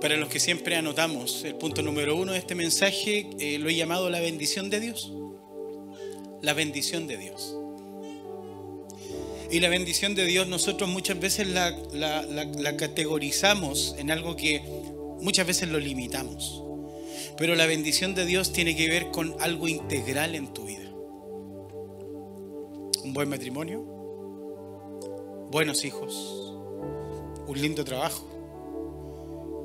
Para 0.00 0.16
los 0.16 0.30
que 0.30 0.40
siempre 0.40 0.76
anotamos, 0.76 1.44
el 1.44 1.56
punto 1.56 1.82
número 1.82 2.16
uno 2.16 2.32
de 2.32 2.38
este 2.38 2.54
mensaje 2.54 3.28
eh, 3.38 3.58
lo 3.58 3.68
he 3.68 3.74
llamado 3.74 4.08
la 4.08 4.20
bendición 4.20 4.70
de 4.70 4.80
Dios. 4.80 5.12
La 6.40 6.54
bendición 6.54 7.06
de 7.06 7.18
Dios. 7.18 7.58
Y 9.50 9.60
la 9.60 9.68
bendición 9.68 10.14
de 10.14 10.24
Dios 10.24 10.48
nosotros 10.48 10.88
muchas 10.88 11.20
veces 11.20 11.48
la, 11.48 12.76
categorizamos 12.76 13.94
en 13.98 14.10
algo 14.10 14.36
que 14.36 14.62
muchas 15.20 15.46
veces 15.46 15.68
lo 15.68 15.78
limitamos. 15.78 16.62
Pero 17.36 17.54
la 17.54 17.66
bendición 17.66 18.14
de 18.14 18.24
Dios 18.26 18.52
tiene 18.52 18.76
que 18.76 18.88
ver 18.88 19.10
con 19.10 19.34
algo 19.40 19.68
integral 19.68 20.34
en 20.34 20.52
tu 20.52 20.66
vida. 20.66 20.90
Un 23.04 23.12
buen 23.12 23.28
matrimonio, 23.28 23.82
buenos 25.50 25.84
hijos, 25.84 26.54
un 27.46 27.60
lindo 27.60 27.84
trabajo, 27.84 28.24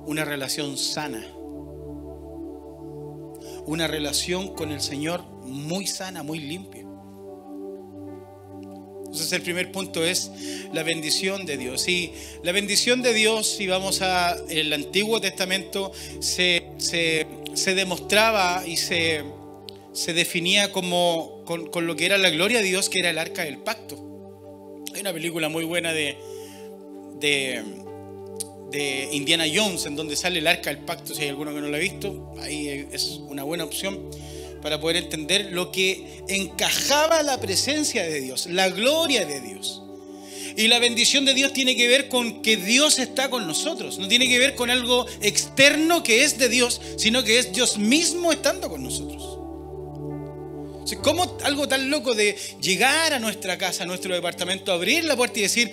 una 0.05 0.25
relación 0.25 0.77
sana, 0.77 1.25
una 3.65 3.88
relación 3.88 4.55
con 4.55 4.71
el 4.71 4.81
Señor 4.81 5.24
muy 5.45 5.88
sana, 5.88 6.24
muy 6.24 6.39
limpia. 6.39 6.88
Entonces 9.19 9.35
el 9.35 9.43
primer 9.43 9.69
punto 9.73 10.05
es 10.05 10.31
la 10.71 10.81
bendición 10.81 11.45
de 11.45 11.57
Dios. 11.57 11.89
Y 11.89 12.13
la 12.41 12.53
bendición 12.53 13.01
de 13.01 13.13
Dios, 13.13 13.49
si 13.49 13.67
vamos 13.67 14.01
al 14.01 14.71
Antiguo 14.71 15.19
Testamento, 15.19 15.91
se, 16.21 16.63
se, 16.77 17.75
demostraba 17.75 18.63
y 18.65 18.77
se, 18.77 19.25
se 19.91 20.13
definía 20.13 20.71
como 20.71 21.43
con, 21.45 21.67
con, 21.67 21.85
lo 21.85 21.97
que 21.97 22.05
era 22.05 22.17
la 22.17 22.29
gloria 22.29 22.59
de 22.59 22.63
Dios, 22.63 22.88
que 22.88 22.99
era 22.99 23.09
el 23.09 23.17
arca 23.17 23.43
del 23.43 23.57
pacto. 23.57 23.97
Hay 24.93 25.01
una 25.01 25.11
película 25.11 25.49
muy 25.49 25.65
buena 25.65 25.91
de, 25.91 26.15
de, 27.19 27.61
de 28.71 29.09
Indiana 29.11 29.43
Jones, 29.53 29.85
en 29.85 29.97
donde 29.97 30.15
sale 30.15 30.39
el 30.39 30.47
arca 30.47 30.69
del 30.69 30.85
pacto, 30.85 31.13
si 31.13 31.23
hay 31.23 31.27
alguno 31.27 31.53
que 31.53 31.59
no 31.59 31.67
lo 31.67 31.75
ha 31.75 31.79
visto, 31.79 32.33
ahí 32.39 32.88
es 32.89 33.19
una 33.27 33.43
buena 33.43 33.65
opción 33.65 33.99
para 34.61 34.79
poder 34.79 34.97
entender 34.97 35.49
lo 35.51 35.71
que 35.71 36.23
encajaba 36.27 37.23
la 37.23 37.39
presencia 37.39 38.03
de 38.03 38.21
Dios, 38.21 38.47
la 38.47 38.69
gloria 38.69 39.25
de 39.25 39.41
Dios. 39.41 39.81
Y 40.55 40.67
la 40.67 40.79
bendición 40.79 41.23
de 41.23 41.33
Dios 41.33 41.53
tiene 41.53 41.75
que 41.75 41.87
ver 41.87 42.09
con 42.09 42.41
que 42.41 42.57
Dios 42.57 42.99
está 42.99 43.29
con 43.29 43.47
nosotros. 43.47 43.97
No 43.97 44.07
tiene 44.07 44.27
que 44.27 44.39
ver 44.39 44.55
con 44.55 44.69
algo 44.69 45.05
externo 45.21 46.03
que 46.03 46.23
es 46.23 46.37
de 46.37 46.49
Dios, 46.49 46.81
sino 46.97 47.23
que 47.23 47.39
es 47.39 47.53
Dios 47.53 47.77
mismo 47.77 48.31
estando 48.31 48.69
con 48.69 48.83
nosotros. 48.83 49.37
¿Cómo 51.01 51.37
algo 51.43 51.67
tan 51.67 51.89
loco 51.89 52.13
de 52.13 52.35
llegar 52.61 53.13
a 53.13 53.19
nuestra 53.19 53.57
casa, 53.57 53.83
a 53.83 53.85
nuestro 53.85 54.13
departamento, 54.13 54.73
abrir 54.73 55.05
la 55.05 55.15
puerta 55.15 55.39
y 55.39 55.43
decir, 55.43 55.71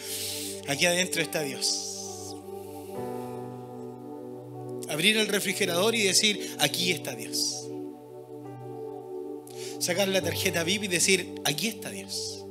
aquí 0.69 0.87
adentro 0.87 1.21
está 1.21 1.43
Dios? 1.43 2.37
Abrir 4.89 5.17
el 5.17 5.27
refrigerador 5.27 5.97
y 5.97 6.03
decir, 6.03 6.55
aquí 6.61 6.93
está 6.93 7.17
Dios 7.17 7.66
sacar 9.79 10.09
la 10.09 10.21
tarjeta 10.21 10.65
VIP 10.65 10.85
y 10.85 10.89
decir, 10.89 11.35
aquí 11.45 11.69
está 11.69 11.91
Dios. 11.91 12.45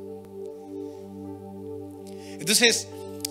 Entonces, 2.40 2.88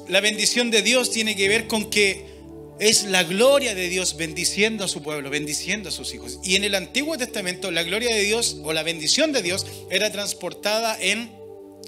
la 0.08 0.20
bendición 0.20 0.70
de 0.70 0.82
Dios 0.82 1.10
tiene 1.10 1.36
que 1.36 1.48
ver 1.48 1.66
con 1.66 1.90
que 1.90 2.34
es 2.78 3.04
la 3.04 3.22
gloria 3.22 3.74
de 3.74 3.88
Dios 3.88 4.16
bendiciendo 4.16 4.84
a 4.84 4.88
su 4.88 5.02
pueblo, 5.02 5.30
bendiciendo 5.30 5.88
a 5.88 5.92
sus 5.92 6.12
hijos. 6.14 6.40
Y 6.42 6.56
en 6.56 6.64
el 6.64 6.74
Antiguo 6.74 7.16
Testamento 7.16 7.70
la 7.70 7.84
gloria 7.84 8.14
de 8.14 8.22
Dios 8.22 8.58
o 8.62 8.72
la 8.72 8.82
bendición 8.82 9.32
de 9.32 9.42
Dios 9.42 9.66
era 9.90 10.10
transportada 10.10 10.96
en 11.00 11.30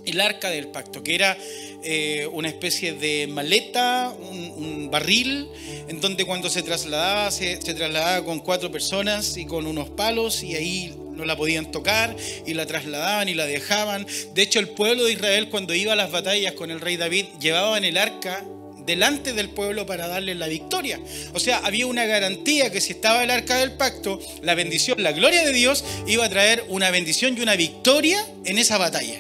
el 0.05 0.21
arca 0.21 0.51
del 0.51 0.69
pacto, 0.69 1.03
que 1.03 1.17
era 1.17 1.37
eh, 1.83 2.29
una 2.33 2.49
especie 2.49 2.93
de 2.93 3.27
maleta, 3.27 4.15
un, 4.17 4.89
barril, 4.89 5.49
en 5.89 6.01
donde 6.01 6.25
cuando 6.25 6.49
se 6.49 6.63
trasladaba, 6.63 7.33
se, 7.33 7.61
se 7.61 7.75
trasladaba 7.75 8.25
con 8.25 8.39
cuatro 8.39 8.71
personas 8.71 9.37
y 9.37 9.47
con 9.47 9.67
unos 9.67 9.91
palos 9.91 10.45
y 10.45 10.55
ahí 10.55 10.95
no 11.17 11.25
la 11.25 11.37
podían 11.37 11.71
tocar 11.73 12.15
y 12.47 12.55
la 12.55 12.67
trasladaban 12.67 13.29
y 13.29 13.35
la 13.35 13.47
dejaban. 13.47 14.07
De 14.35 14.43
hecho, 14.43 14.61
el 14.61 14.69
pueblo 14.69 15.05
de 15.05 15.13
Israel 15.13 15.49
cuando 15.49 15.75
iba 15.75 15.93
a 15.93 15.97
las 15.97 16.11
batallas 16.11 16.53
con 16.53 16.71
el 16.71 16.81
rey 16.81 16.97
David 16.97 17.27
llevaban 17.41 17.85
el 17.85 17.97
arca 17.97 18.45
delante 18.87 19.33
del 19.33 19.51
pueblo 19.51 19.85
para 19.85 20.07
darle 20.07 20.35
la 20.35 20.47
victoria. 20.47 21.01
O 21.35 21.41
sea, 21.41 21.59
había 21.59 21.87
una 21.87 22.07
garantía 22.07 22.71
que 22.71 22.81
si 22.81 22.93
estaba 22.93 23.25
el 23.25 23.31
arca 23.31 23.59
del 23.59 23.73
pacto, 23.73 24.21
la 24.43 24.55
bendición, 24.55 25.03
la 25.03 25.13
gloria 25.13 25.45
de 25.45 25.53
Dios 25.53 25.85
iba 26.07 26.25
a 26.25 26.31
traer 26.31 26.65
una 26.69 26.91
bendición 26.91 27.37
y 27.37 27.41
una 27.41 27.57
victoria 27.57 28.25
en 28.45 28.59
esa 28.59 28.79
batalla. 28.79 29.19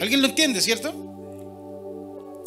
¿Alguien 0.00 0.22
lo 0.22 0.28
entiende, 0.28 0.60
cierto? 0.60 1.01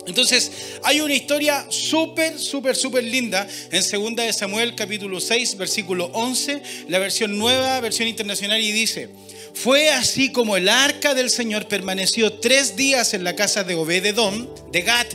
Entonces, 0.08 0.52
hay 0.84 1.02
una 1.02 1.14
historia 1.14 1.66
súper, 1.70 2.38
súper, 2.38 2.76
súper 2.76 3.04
linda 3.04 3.48
en 3.72 3.82
2 3.82 4.16
de 4.16 4.34
Samuel 4.34 4.76
capítulo 4.76 5.20
6, 5.20 5.58
versículo 5.58 6.12
11, 6.14 6.62
la 6.90 7.00
versión 7.00 7.38
nueva, 7.38 7.80
versión 7.80 8.08
internacional, 8.08 8.62
y 8.62 8.72
dice, 8.72 9.10
fue 9.54 9.90
así 9.90 10.32
como 10.32 10.58
el 10.58 10.70
arca 10.70 11.14
del 11.16 11.30
Señor 11.30 11.68
permaneció 11.68 12.34
tres 12.34 12.76
días 12.76 13.14
en 13.14 13.24
la 13.24 13.36
casa 13.36 13.64
de 13.64 13.76
Obededón, 13.76 14.50
de 14.72 14.82
Gat, 14.82 15.14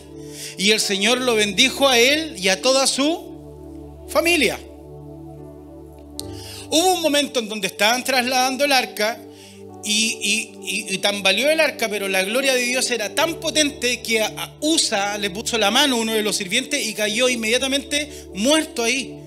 y 0.58 0.72
el 0.72 0.80
Señor 0.80 1.20
lo 1.20 1.36
bendijo 1.36 1.88
a 1.88 1.98
él 1.98 2.34
y 2.36 2.48
a 2.48 2.60
toda 2.60 2.86
su 2.86 4.06
familia. 4.08 4.58
Hubo 6.72 6.94
un 6.94 7.02
momento 7.02 7.40
en 7.40 7.48
donde 7.48 7.66
estaban 7.68 8.04
trasladando 8.04 8.64
el 8.64 8.72
arca 8.72 9.20
y, 9.84 10.52
y, 10.62 10.98
tambaleó 10.98 11.50
el 11.50 11.60
arca, 11.60 11.88
pero 11.88 12.08
la 12.08 12.22
gloria 12.22 12.54
de 12.54 12.62
Dios 12.62 12.90
era 12.90 13.14
tan 13.14 13.40
potente 13.40 14.00
que 14.02 14.20
a 14.20 14.54
Usa 14.60 15.16
le 15.18 15.30
puso 15.30 15.56
la 15.56 15.70
mano 15.70 15.96
uno 15.96 16.12
de 16.12 16.22
los 16.22 16.36
sirvientes 16.36 16.86
y 16.86 16.92
cayó 16.94 17.28
inmediatamente 17.28 18.26
muerto 18.34 18.82
ahí, 18.82 19.18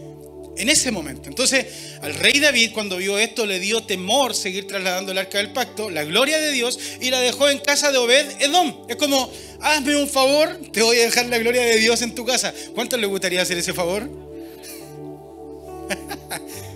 en 0.56 0.70
ese 0.70 0.92
momento. 0.92 1.30
Entonces, 1.30 1.66
al 2.02 2.14
rey 2.14 2.40
David, 2.40 2.72
cuando 2.74 2.98
vio 2.98 3.18
esto, 3.18 3.46
le 3.46 3.60
dio 3.60 3.84
temor 3.84 4.36
seguir 4.36 4.68
trasladando 4.68 5.12
el 5.12 5.18
arca 5.18 5.40
del 5.40 5.52
pacto, 5.52 5.90
la 5.90 6.04
gloria 6.04 6.40
de 6.40 6.52
Dios, 6.52 6.80
y 7.02 7.10
la 7.10 7.20
dejó 7.20 7.50
en 7.50 7.58
casa 7.60 7.92
de 7.92 7.98
Obed 7.98 8.42
Edom. 8.42 8.86
Es 8.88 8.98
como, 8.98 9.32
hazme 9.62 9.96
un 9.96 10.08
favor, 10.08 10.60
te 10.72 10.84
voy 10.84 10.98
a 10.98 11.06
dejar 11.06 11.26
la 11.28 11.40
gloria 11.40 11.64
de 11.64 11.78
Dios 11.78 12.02
en 12.04 12.14
tu 12.14 12.26
casa. 12.26 12.54
¿Cuántos 12.76 13.00
le 13.00 13.08
gustaría 13.08 13.42
hacer 13.42 13.58
ese 13.58 13.74
favor? 13.74 14.08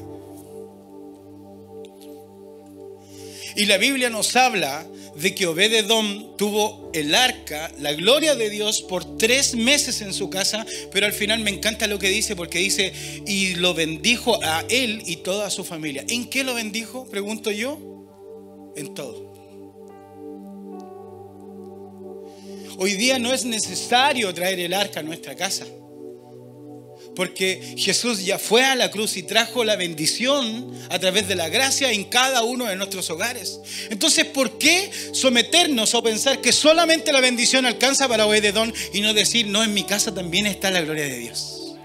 Y 3.58 3.66
la 3.66 3.78
Biblia 3.78 4.12
nos 4.12 4.36
habla 4.36 4.88
de 5.16 5.34
que 5.34 5.48
Obededón 5.48 6.38
tuvo 6.38 6.92
el 6.94 7.16
arca, 7.16 7.72
la 7.80 7.92
gloria 7.94 8.36
de 8.36 8.52
Dios, 8.52 8.84
por 8.84 9.18
tres 9.18 9.56
meses 9.56 10.02
en 10.02 10.14
su 10.14 10.30
casa, 10.30 10.64
pero 10.92 11.08
al 11.08 11.12
final 11.12 11.40
me 11.40 11.50
encanta 11.50 11.88
lo 11.88 11.98
que 11.98 12.08
dice, 12.08 12.36
porque 12.36 12.60
dice, 12.60 12.94
y 13.26 13.56
lo 13.56 13.74
bendijo 13.74 14.40
a 14.44 14.64
él 14.70 15.02
y 15.08 15.18
toda 15.18 15.50
su 15.50 15.64
familia. 15.64 16.06
¿En 16.08 16.30
qué 16.30 16.44
lo 16.44 16.54
bendijo? 16.54 17.10
Pregunto 17.10 17.50
yo. 17.50 17.80
En 18.76 18.94
todo. 18.94 19.26
Hoy 22.78 22.94
día 22.94 23.18
no 23.18 23.34
es 23.34 23.44
necesario 23.44 24.32
traer 24.36 24.60
el 24.60 24.76
arca 24.76 25.00
a 25.00 25.04
nuestra 25.04 25.36
casa 25.36 25.66
porque 27.18 27.74
Jesús 27.76 28.24
ya 28.24 28.38
fue 28.38 28.64
a 28.64 28.76
la 28.76 28.92
cruz 28.92 29.18
y 29.18 29.24
trajo 29.24 29.64
la 29.64 29.76
bendición 29.76 30.72
a 30.92 31.00
través 31.00 31.28
de 31.28 31.34
la 31.34 31.50
gracia 31.50 31.92
en 31.92 32.04
cada 32.04 32.44
uno 32.44 32.66
de 32.66 32.76
nuestros 32.76 33.10
hogares. 33.10 33.60
Entonces, 33.90 34.26
¿por 34.26 34.60
qué 34.60 34.92
someternos 35.14 35.96
o 35.96 36.04
pensar 36.04 36.42
que 36.42 36.52
solamente 36.52 37.12
la 37.12 37.20
bendición 37.20 37.66
alcanza 37.66 38.08
para 38.08 38.28
Obededón 38.28 38.72
y 38.94 39.02
no 39.02 39.16
decir, 39.16 39.48
no, 39.48 39.64
en 39.64 39.74
mi 39.74 39.84
casa 39.84 40.14
también 40.14 40.46
está 40.46 40.70
la 40.70 40.82
gloria 40.82 41.06
de 41.06 41.18
Dios? 41.18 41.76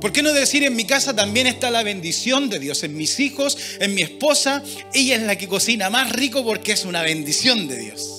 ¿Por 0.00 0.12
qué 0.12 0.22
no 0.22 0.32
decir 0.32 0.62
en 0.62 0.76
mi 0.76 0.84
casa 0.84 1.16
también 1.16 1.48
está 1.48 1.72
la 1.72 1.82
bendición 1.82 2.48
de 2.48 2.60
Dios? 2.60 2.84
En 2.84 2.96
mis 2.96 3.18
hijos, 3.18 3.58
en 3.80 3.96
mi 3.96 4.02
esposa, 4.02 4.62
ella 4.94 5.16
es 5.16 5.22
la 5.22 5.36
que 5.36 5.48
cocina 5.48 5.90
más 5.90 6.12
rico 6.12 6.44
porque 6.44 6.70
es 6.70 6.84
una 6.84 7.02
bendición 7.02 7.66
de 7.66 7.78
Dios. 7.78 8.15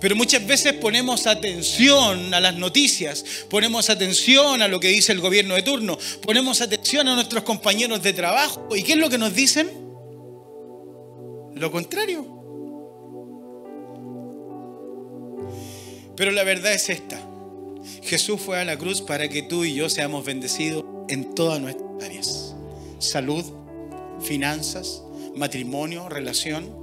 Pero 0.00 0.16
muchas 0.16 0.46
veces 0.46 0.72
ponemos 0.72 1.26
atención 1.26 2.32
a 2.32 2.40
las 2.40 2.54
noticias, 2.54 3.24
ponemos 3.50 3.90
atención 3.90 4.62
a 4.62 4.68
lo 4.68 4.80
que 4.80 4.88
dice 4.88 5.12
el 5.12 5.20
gobierno 5.20 5.54
de 5.54 5.62
turno, 5.62 5.98
ponemos 6.22 6.62
atención 6.62 7.06
a 7.08 7.14
nuestros 7.14 7.44
compañeros 7.44 8.02
de 8.02 8.14
trabajo. 8.14 8.68
¿Y 8.74 8.82
qué 8.82 8.92
es 8.92 8.98
lo 8.98 9.10
que 9.10 9.18
nos 9.18 9.34
dicen? 9.34 9.68
Lo 11.54 11.70
contrario. 11.70 12.40
Pero 16.16 16.32
la 16.32 16.44
verdad 16.44 16.72
es 16.72 16.88
esta. 16.88 17.20
Jesús 18.02 18.40
fue 18.40 18.58
a 18.58 18.64
la 18.64 18.78
cruz 18.78 19.02
para 19.02 19.28
que 19.28 19.42
tú 19.42 19.64
y 19.64 19.74
yo 19.74 19.90
seamos 19.90 20.24
bendecidos 20.24 20.84
en 21.08 21.34
todas 21.34 21.60
nuestras 21.60 21.88
áreas. 22.02 22.54
Salud, 22.98 23.44
finanzas, 24.22 25.02
matrimonio, 25.34 26.08
relación. 26.08 26.79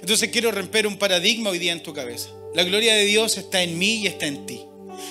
Entonces 0.00 0.30
quiero 0.30 0.50
romper 0.50 0.86
un 0.86 0.98
paradigma 0.98 1.50
hoy 1.50 1.58
día 1.58 1.72
en 1.72 1.82
tu 1.82 1.92
cabeza. 1.92 2.30
La 2.54 2.64
gloria 2.64 2.94
de 2.94 3.04
Dios 3.04 3.36
está 3.36 3.62
en 3.62 3.78
mí 3.78 3.96
y 3.96 4.06
está 4.06 4.26
en 4.26 4.46
ti. 4.46 4.60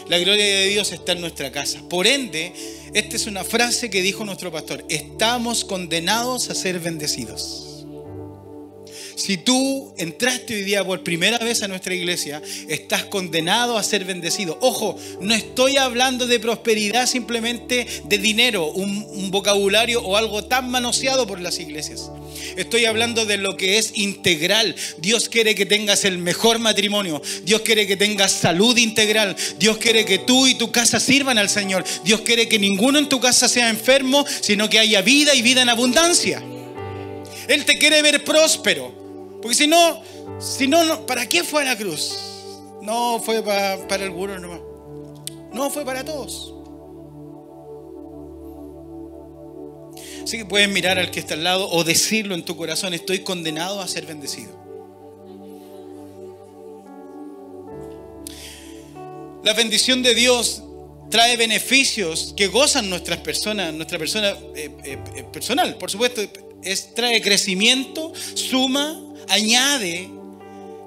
La 0.09 0.17
gloria 0.17 0.45
de 0.45 0.67
Dios 0.67 0.91
está 0.91 1.13
en 1.13 1.21
nuestra 1.21 1.51
casa. 1.51 1.81
Por 1.89 2.07
ende, 2.07 2.53
esta 2.93 3.15
es 3.15 3.27
una 3.27 3.43
frase 3.43 3.89
que 3.89 4.01
dijo 4.01 4.25
nuestro 4.25 4.51
pastor. 4.51 4.83
Estamos 4.89 5.65
condenados 5.65 6.49
a 6.49 6.55
ser 6.55 6.79
bendecidos. 6.79 7.66
Si 9.17 9.35
tú 9.35 9.91
entraste 9.97 10.53
hoy 10.53 10.61
día 10.61 10.85
por 10.85 11.03
primera 11.03 11.39
vez 11.39 11.63
a 11.63 11.67
nuestra 11.67 11.95
iglesia, 11.95 12.39
estás 12.69 13.05
condenado 13.05 13.75
a 13.75 13.81
ser 13.81 14.05
bendecido. 14.05 14.59
Ojo, 14.61 14.95
no 15.19 15.33
estoy 15.33 15.77
hablando 15.77 16.27
de 16.27 16.39
prosperidad 16.39 17.07
simplemente 17.07 17.87
de 18.03 18.17
dinero, 18.19 18.67
un, 18.67 19.03
un 19.09 19.31
vocabulario 19.31 20.03
o 20.03 20.17
algo 20.17 20.45
tan 20.45 20.69
manoseado 20.69 21.25
por 21.25 21.41
las 21.41 21.57
iglesias. 21.57 22.11
Estoy 22.57 22.85
hablando 22.85 23.25
de 23.25 23.37
lo 23.37 23.57
que 23.57 23.79
es 23.79 23.93
integral. 23.95 24.75
Dios 24.99 25.29
quiere 25.29 25.55
que 25.55 25.65
tengas 25.65 26.05
el 26.05 26.19
mejor 26.19 26.59
matrimonio. 26.59 27.19
Dios 27.43 27.61
quiere 27.61 27.87
que 27.87 27.97
tengas 27.97 28.31
salud 28.31 28.77
integral. 28.77 29.35
Dios 29.57 29.79
quiere 29.79 30.05
que 30.05 30.19
tú 30.19 30.45
y 30.45 30.53
tu 30.53 30.71
casa 30.71 30.99
sirvan 30.99 31.39
al 31.39 31.49
Señor. 31.49 31.83
Dios 32.05 32.21
quiere 32.21 32.47
que 32.47 32.59
ninguno 32.59 32.99
en 32.99 33.09
tu 33.09 33.19
casa 33.19 33.49
sea 33.49 33.69
enfermo, 33.69 34.23
sino 34.41 34.69
que 34.69 34.77
haya 34.77 35.01
vida 35.01 35.33
y 35.33 35.41
vida 35.41 35.63
en 35.63 35.69
abundancia. 35.69 36.43
Él 37.47 37.65
te 37.65 37.79
quiere 37.79 38.03
ver 38.03 38.23
próspero. 38.23 38.96
Porque 39.47 39.63
si 39.63 39.67
no, 39.67 40.01
si 40.39 40.67
no, 40.67 41.05
¿para 41.05 41.25
qué 41.25 41.41
fue 41.41 41.61
a 41.61 41.63
la 41.63 41.77
cruz? 41.77 42.17
No 42.81 43.21
fue 43.23 43.41
para, 43.41 43.75
algunos 44.03 44.41
nomás. 44.41 44.59
No, 45.53 45.69
fue 45.69 45.85
para 45.85 46.03
todos. 46.03 46.53
Así 50.21 50.39
que 50.39 50.43
puedes 50.43 50.67
mirar 50.67 50.99
al 50.99 51.11
que 51.11 51.21
está 51.21 51.35
al 51.35 51.45
lado 51.45 51.69
o 51.69 51.85
decirlo 51.85 52.35
en 52.35 52.43
tu 52.43 52.57
corazón, 52.57 52.93
estoy 52.93 53.19
condenado 53.19 53.79
a 53.79 53.87
ser 53.87 54.05
bendecido. 54.05 54.51
La 59.45 59.53
bendición 59.53 60.03
de 60.03 60.13
Dios 60.13 60.61
trae 61.09 61.37
beneficios 61.37 62.33
que 62.35 62.47
gozan 62.47 62.89
nuestras 62.89 63.19
personas, 63.19 63.73
nuestra 63.73 63.97
persona 63.97 64.31
eh, 64.57 64.69
eh, 64.83 64.97
eh, 65.15 65.23
personal, 65.31 65.77
por 65.77 65.89
supuesto, 65.89 66.21
es, 66.63 66.93
trae 66.93 67.21
crecimiento, 67.21 68.11
suma, 68.33 69.06
añade, 69.29 70.09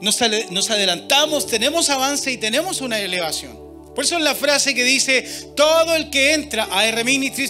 nos, 0.01 0.71
adelantamos, 0.71 1.47
tenemos 1.47 1.91
avance 1.91 2.31
y 2.31 2.37
tenemos 2.37 2.81
una 2.81 2.99
elevación. 2.99 3.59
Por 3.95 4.05
eso 4.05 4.17
es 4.17 4.23
la 4.23 4.35
frase 4.35 4.75
que 4.75 4.85
dice, 4.85 5.23
todo 5.57 5.95
el 5.95 6.11
que 6.11 6.35
entra 6.35 6.69
a 6.71 6.87
R 6.87 7.05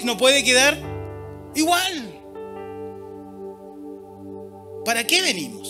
no 0.04 0.16
puede 0.16 0.42
quedar 0.42 0.78
igual. 1.54 2.20
¿Para 4.85 5.06
qué 5.06 5.23
venimos? 5.23 5.68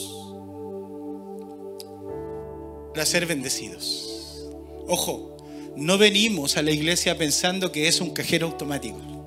Para 2.95 3.05
ser 3.05 3.27
bendecidos. 3.27 4.47
Ojo, 4.87 5.37
no 5.77 5.99
venimos 5.99 6.57
a 6.57 6.63
la 6.63 6.71
iglesia 6.71 7.19
pensando 7.19 7.73
que 7.73 7.89
es 7.89 8.01
un 8.01 8.11
cajero 8.11 8.47
automático. 8.47 9.20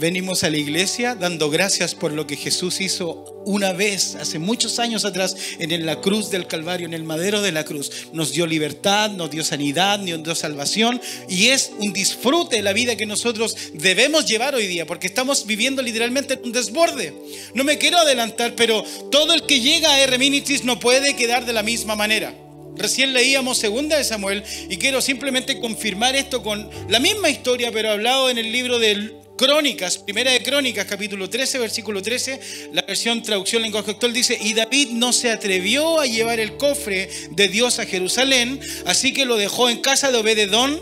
Venimos 0.00 0.44
a 0.44 0.50
la 0.50 0.56
iglesia 0.56 1.14
dando 1.14 1.50
gracias 1.50 1.94
por 1.94 2.12
lo 2.12 2.26
que 2.26 2.34
Jesús 2.34 2.80
hizo 2.80 3.42
una 3.44 3.74
vez, 3.74 4.14
hace 4.14 4.38
muchos 4.38 4.78
años 4.78 5.04
atrás, 5.04 5.36
en 5.58 5.84
la 5.84 6.00
cruz 6.00 6.30
del 6.30 6.46
Calvario, 6.46 6.86
en 6.86 6.94
el 6.94 7.04
madero 7.04 7.42
de 7.42 7.52
la 7.52 7.64
cruz. 7.64 8.08
Nos 8.14 8.32
dio 8.32 8.46
libertad, 8.46 9.10
nos 9.10 9.30
dio 9.30 9.44
sanidad, 9.44 9.98
nos 9.98 10.22
dio 10.22 10.34
salvación 10.34 11.02
y 11.28 11.48
es 11.48 11.72
un 11.80 11.92
disfrute 11.92 12.56
de 12.56 12.62
la 12.62 12.72
vida 12.72 12.96
que 12.96 13.04
nosotros 13.04 13.54
debemos 13.74 14.24
llevar 14.24 14.54
hoy 14.54 14.66
día, 14.68 14.86
porque 14.86 15.06
estamos 15.06 15.44
viviendo 15.44 15.82
literalmente 15.82 16.40
un 16.42 16.52
desborde. 16.52 17.12
No 17.52 17.62
me 17.62 17.76
quiero 17.76 17.98
adelantar, 17.98 18.54
pero 18.54 18.82
todo 19.10 19.34
el 19.34 19.42
que 19.42 19.60
llega 19.60 19.92
a 19.92 20.00
R 20.00 20.16
Ministries 20.16 20.64
no 20.64 20.80
puede 20.80 21.14
quedar 21.14 21.44
de 21.44 21.52
la 21.52 21.62
misma 21.62 21.94
manera. 21.94 22.34
Recién 22.74 23.12
leíamos 23.12 23.58
segunda 23.58 23.98
de 23.98 24.04
Samuel 24.04 24.44
y 24.70 24.78
quiero 24.78 25.02
simplemente 25.02 25.60
confirmar 25.60 26.16
esto 26.16 26.42
con 26.42 26.70
la 26.88 27.00
misma 27.00 27.28
historia, 27.28 27.70
pero 27.70 27.90
hablado 27.90 28.30
en 28.30 28.38
el 28.38 28.50
libro 28.50 28.78
de 28.78 29.20
Crónicas, 29.40 29.96
primera 29.96 30.32
de 30.32 30.42
Crónicas, 30.42 30.84
capítulo 30.84 31.30
13, 31.30 31.58
versículo 31.60 32.02
13, 32.02 32.68
la 32.74 32.82
versión 32.82 33.22
traducción 33.22 33.62
lenguaje 33.62 33.92
actual 33.92 34.12
dice, 34.12 34.36
y 34.38 34.52
David 34.52 34.90
no 34.90 35.14
se 35.14 35.30
atrevió 35.30 35.98
a 35.98 36.04
llevar 36.04 36.40
el 36.40 36.58
cofre 36.58 37.08
de 37.30 37.48
Dios 37.48 37.78
a 37.78 37.86
Jerusalén, 37.86 38.60
así 38.84 39.14
que 39.14 39.24
lo 39.24 39.38
dejó 39.38 39.70
en 39.70 39.80
casa 39.80 40.12
de 40.12 40.18
Obededón, 40.18 40.78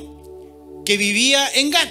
que 0.85 0.97
vivía 0.97 1.49
en 1.55 1.71
Gat. 1.71 1.89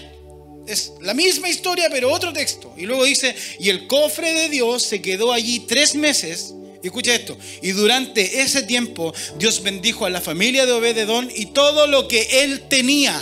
Es 0.68 0.92
la 1.00 1.14
misma 1.14 1.48
historia, 1.48 1.88
pero 1.90 2.12
otro 2.12 2.34
texto. 2.34 2.74
Y 2.76 2.86
luego 2.86 3.06
dice, 3.06 3.34
y 3.62 3.70
el 3.70 3.88
cofre 3.88 4.34
de 4.34 4.50
Dios 4.50 4.84
se 4.84 5.02
quedó 5.02 5.32
allí 5.32 5.62
tres 5.62 5.96
meses 5.96 6.54
escucha 6.84 7.16
esto. 7.16 7.38
Y 7.62 7.72
durante 7.72 8.42
ese 8.42 8.64
tiempo 8.64 9.14
Dios 9.38 9.62
bendijo 9.64 10.06
a 10.06 10.10
la 10.10 10.22
familia 10.22 10.66
de 10.66 10.72
Obededón 10.74 11.30
y 11.34 11.48
todo 11.48 11.88
lo 11.88 12.08
que 12.08 12.44
él 12.44 12.64
tenía. 12.68 13.16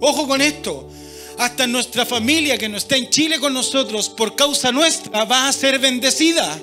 Ojo 0.00 0.28
con 0.28 0.40
esto. 0.40 0.88
Hasta 1.42 1.66
nuestra 1.66 2.06
familia 2.06 2.56
que 2.56 2.68
no 2.68 2.76
está 2.76 2.96
en 2.96 3.10
Chile 3.10 3.40
con 3.40 3.52
nosotros 3.52 4.08
por 4.08 4.36
causa 4.36 4.70
nuestra 4.70 5.24
va 5.24 5.48
a 5.48 5.52
ser 5.52 5.80
bendecida. 5.80 6.56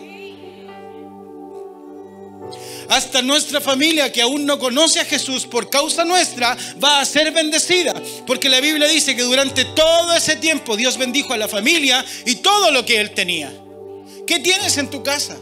Hasta 2.88 3.22
nuestra 3.22 3.60
familia 3.60 4.10
que 4.10 4.22
aún 4.22 4.46
no 4.46 4.58
conoce 4.58 5.02
a 5.02 5.06
Jesús 5.06 5.46
por 5.46 5.70
causa 5.70 6.06
nuestra 6.06 6.58
va 6.82 7.02
a 7.02 7.06
ser 7.06 7.34
bendecida. 7.34 7.94
Porque 8.26 8.48
la 8.48 8.62
Biblia 8.62 8.88
dice 8.88 9.18
que 9.18 9.24
durante 9.24 9.65
todo 9.65 10.15
ese 10.15 10.38
tiempo 10.38 10.78
Dios 10.78 10.98
bendijo 10.98 11.34
a 11.34 11.38
la 11.38 11.50
familia 11.50 12.06
y 12.26 12.36
todo 12.36 12.72
lo 12.72 12.86
que 12.86 13.02
él 13.02 13.12
tenía. 13.13 13.52
¿Qué 14.26 14.39
tienes 14.39 14.78
en 14.78 14.89
tu 14.89 15.04
casa? 15.04 15.36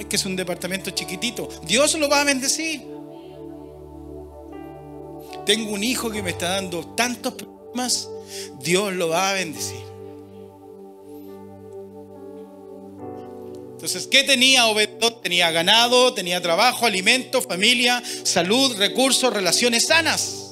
es 0.00 0.06
que 0.06 0.16
es 0.16 0.26
un 0.26 0.34
departamento 0.34 0.90
chiquitito. 0.90 1.48
Dios 1.62 1.94
lo 1.94 2.08
va 2.08 2.22
a 2.22 2.24
bendecir. 2.24 2.82
Tengo 5.46 5.70
un 5.70 5.84
hijo 5.84 6.10
que 6.10 6.24
me 6.24 6.30
está 6.30 6.54
dando 6.54 6.84
tantos 6.96 7.34
Dios 8.60 8.92
lo 8.92 9.08
va 9.08 9.30
a 9.30 9.32
bendecir. 9.34 9.84
Entonces, 13.72 14.06
¿qué 14.06 14.24
tenía 14.24 14.66
Obededón? 14.66 15.20
Tenía 15.22 15.50
ganado, 15.50 16.14
tenía 16.14 16.40
trabajo, 16.40 16.86
alimento, 16.86 17.42
familia, 17.42 18.02
salud, 18.22 18.76
recursos, 18.78 19.32
relaciones 19.32 19.86
sanas. 19.86 20.43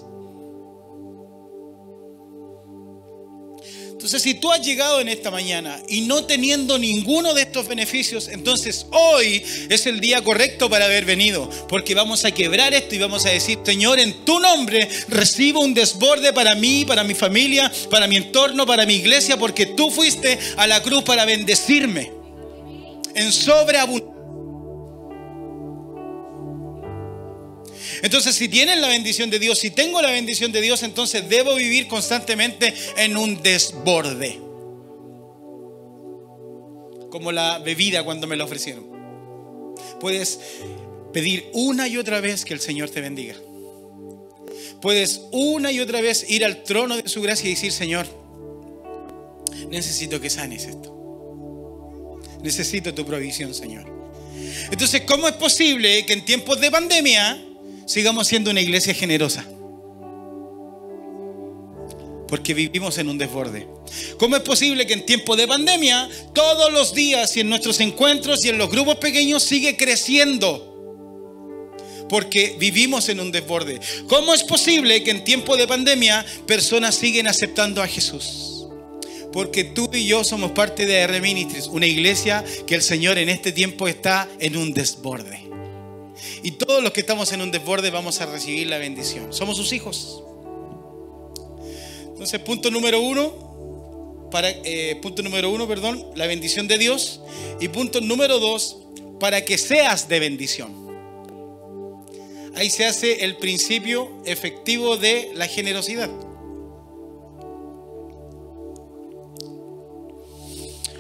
Entonces, 4.03 4.23
si 4.23 4.35
tú 4.35 4.51
has 4.51 4.61
llegado 4.61 5.01
en 5.01 5.09
esta 5.09 5.31
mañana 5.31 5.81
y 5.87 6.01
no 6.01 6.25
teniendo 6.25 6.77
ninguno 6.77 7.35
de 7.35 7.43
estos 7.43 7.69
beneficios, 7.69 8.27
entonces 8.27 8.85
hoy 8.91 9.41
es 9.69 9.87
el 9.87 10.01
día 10.01 10.25
correcto 10.25 10.69
para 10.69 10.87
haber 10.87 11.05
venido, 11.05 11.49
porque 11.69 11.95
vamos 11.95 12.25
a 12.25 12.33
quebrar 12.33 12.75
esto 12.75 12.97
y 12.97 12.99
vamos 12.99 13.25
a 13.27 13.31
decir, 13.31 13.61
Señor, 13.65 14.01
en 14.01 14.25
tu 14.25 14.41
nombre 14.41 14.89
recibo 15.07 15.61
un 15.61 15.73
desborde 15.73 16.33
para 16.33 16.57
mí, 16.57 16.85
para 16.85 17.05
mi 17.05 17.15
familia, 17.15 17.71
para 17.91 18.09
mi 18.09 18.17
entorno, 18.17 18.67
para 18.67 18.87
mi 18.87 18.95
iglesia, 18.95 19.37
porque 19.37 19.67
tú 19.67 19.89
fuiste 19.89 20.37
a 20.57 20.67
la 20.67 20.83
cruz 20.83 21.05
para 21.05 21.25
bendecirme 21.25 22.11
en 23.15 23.31
sobreabundancia. 23.31 24.12
Entonces, 28.03 28.35
si 28.35 28.49
tienen 28.49 28.81
la 28.81 28.89
bendición 28.89 29.31
de 29.31 29.39
Dios, 29.39 29.61
si 29.61 29.71
tengo 29.71 30.03
la 30.03 30.11
bendición 30.11 30.51
de 30.51 30.61
Dios, 30.61 30.83
entonces 30.83 31.29
debo 31.29 31.55
vivir 31.55 31.87
constantemente 31.87 32.75
en 32.97 33.17
un 33.17 33.41
desborde. 33.41 34.41
Como 37.11 37.31
la 37.31 37.61
bebida 37.61 38.05
cuando 38.05 38.27
me 38.27 38.37
la 38.37 38.45
ofrecieron. 38.45 38.91
Puedes 40.01 40.41
pedir 41.13 41.49
una 41.53 41.87
y 41.87 41.97
otra 41.97 42.21
vez 42.21 42.45
que 42.45 42.55
el 42.55 42.61
Señor 42.61 42.91
te 42.91 43.01
bendiga. 43.01 43.37
Puedes 44.81 45.23
una 45.31 45.71
y 45.71 45.79
otra 45.79 46.01
vez 46.01 46.29
ir 46.29 46.45
al 46.45 46.65
trono 46.65 46.97
de 46.97 47.09
su 47.09 47.23
gracia 47.23 47.47
y 47.47 47.55
decir, 47.55 47.71
Señor, 47.71 48.07
necesito 49.71 50.21
que 50.21 50.29
sanes 50.29 50.65
esto. 50.65 52.21
Necesito 52.43 52.93
tu 52.93 53.07
provisión, 53.07 53.55
Señor. 53.55 53.87
Entonces, 54.73 55.03
¿cómo 55.03 55.29
es 55.29 55.35
posible 55.35 56.05
que 56.05 56.15
en 56.15 56.25
tiempos 56.25 56.61
de 56.61 56.69
pandemia 56.69 57.41
sigamos 57.87 58.27
siendo 58.27 58.51
una 58.51 58.61
iglesia 58.61 58.95
generosa. 58.95 59.45
Porque 62.29 62.55
vivimos 62.55 62.97
en 62.97 63.11
un 63.11 63.19
desborde. 63.19 63.69
¿Cómo 64.19 64.37
es 64.37 64.43
posible 64.43 64.87
que 64.87 64.95
en 64.95 65.05
tiempo 65.05 65.37
de 65.37 65.47
pandemia, 65.47 66.09
todos 66.33 66.73
los 66.73 66.95
días 66.95 67.37
y 67.37 67.41
en 67.41 67.51
nuestros 67.51 67.79
encuentros 67.81 68.45
y 68.45 68.49
en 68.49 68.57
los 68.57 68.71
grupos 68.71 68.97
pequeños 68.97 69.43
sigue 69.43 69.77
creciendo? 69.77 70.69
Porque 72.09 72.57
vivimos 72.59 73.09
en 73.11 73.21
un 73.21 73.33
desborde. 73.33 73.81
¿Cómo 74.09 74.33
es 74.33 74.45
posible 74.45 75.03
que 75.05 75.11
en 75.11 75.25
tiempo 75.25 75.57
de 75.57 75.67
pandemia 75.67 76.25
personas 76.47 76.95
siguen 76.95 77.27
aceptando 77.27 77.83
a 77.83 77.87
Jesús? 77.87 78.67
Porque 79.33 79.65
tú 79.65 79.91
y 79.93 80.07
yo 80.07 80.25
somos 80.25 80.53
parte 80.53 80.85
de 80.87 80.97
R 81.01 81.21
Ministries, 81.21 81.67
una 81.67 81.87
iglesia 81.87 82.45
que 82.67 82.75
el 82.75 82.83
Señor 82.83 83.19
en 83.19 83.29
este 83.29 83.53
tiempo 83.53 83.89
está 83.89 84.29
en 84.41 84.57
un 84.57 84.73
desborde. 84.75 85.52
Y 86.43 86.53
todos 86.53 86.83
los 86.83 86.93
que 86.93 87.01
estamos 87.01 87.33
en 87.33 87.43
un 87.43 87.51
desborde 87.51 87.91
vamos 87.91 88.21
a 88.21 88.27
recibir 88.27 88.67
la 88.69 88.79
bendición. 88.79 89.33
Somos 89.33 89.57
sus 89.57 89.73
hijos. 89.73 90.23
Entonces, 92.07 92.41
punto 92.41 92.71
número 92.71 93.01
uno, 93.01 94.29
para, 94.31 94.51
eh, 94.51 94.99
punto 95.03 95.23
número 95.23 95.51
uno, 95.51 95.67
perdón, 95.67 96.07
la 96.15 96.27
bendición 96.27 96.69
de 96.69 96.79
Dios. 96.79 97.21
Y 97.61 97.69
punto 97.69 98.01
número 98.01 98.39
dos, 98.39 98.79
para 99.19 99.45
que 99.45 99.59
seas 99.59 100.09
de 100.09 100.21
bendición. 100.21 100.83
Ahí 102.55 102.71
se 102.71 102.87
hace 102.87 103.25
el 103.25 103.37
principio 103.39 104.11
efectivo 104.25 104.97
de 104.97 105.31
la 105.35 105.47
generosidad. 105.47 106.11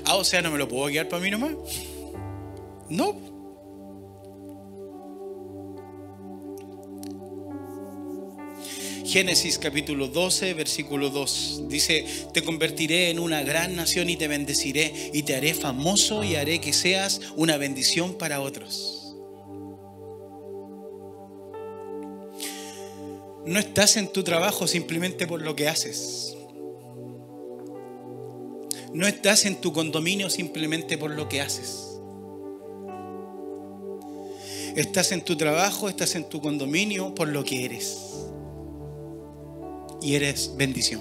Ah, 0.04 0.16
o 0.16 0.24
sea, 0.24 0.42
no 0.42 0.50
me 0.50 0.58
lo 0.58 0.68
puedo 0.68 0.87
guiar 0.87 1.08
para 1.08 1.22
mí 1.22 1.30
nomás. 1.30 1.52
No. 2.88 3.31
Génesis 9.12 9.59
capítulo 9.59 10.09
12, 10.09 10.55
versículo 10.55 11.11
2. 11.11 11.64
Dice, 11.68 12.07
te 12.33 12.42
convertiré 12.42 13.11
en 13.11 13.18
una 13.18 13.42
gran 13.42 13.77
nación 13.77 14.09
y 14.09 14.16
te 14.16 14.27
bendeciré 14.27 15.11
y 15.12 15.22
te 15.25 15.37
haré 15.37 15.53
famoso 15.53 16.25
y 16.25 16.37
haré 16.37 16.62
que 16.62 16.72
seas 16.72 17.20
una 17.37 17.59
bendición 17.59 18.14
para 18.14 18.40
otros. 18.40 19.14
No 23.44 23.59
estás 23.59 23.98
en 23.98 24.11
tu 24.11 24.22
trabajo 24.22 24.66
simplemente 24.66 25.27
por 25.27 25.42
lo 25.42 25.55
que 25.55 25.68
haces. 25.68 26.35
No 28.94 29.07
estás 29.07 29.44
en 29.44 29.57
tu 29.57 29.75
condominio 29.75 30.31
simplemente 30.31 30.96
por 30.96 31.11
lo 31.11 31.29
que 31.29 31.42
haces. 31.42 31.98
Estás 34.75 35.12
en 35.12 35.20
tu 35.20 35.37
trabajo, 35.37 35.90
estás 35.90 36.14
en 36.14 36.27
tu 36.31 36.40
condominio 36.40 37.14
por 37.14 37.29
lo 37.29 37.44
que 37.44 37.66
eres. 37.66 38.12
Y 40.02 40.16
eres 40.16 40.52
bendición. 40.56 41.00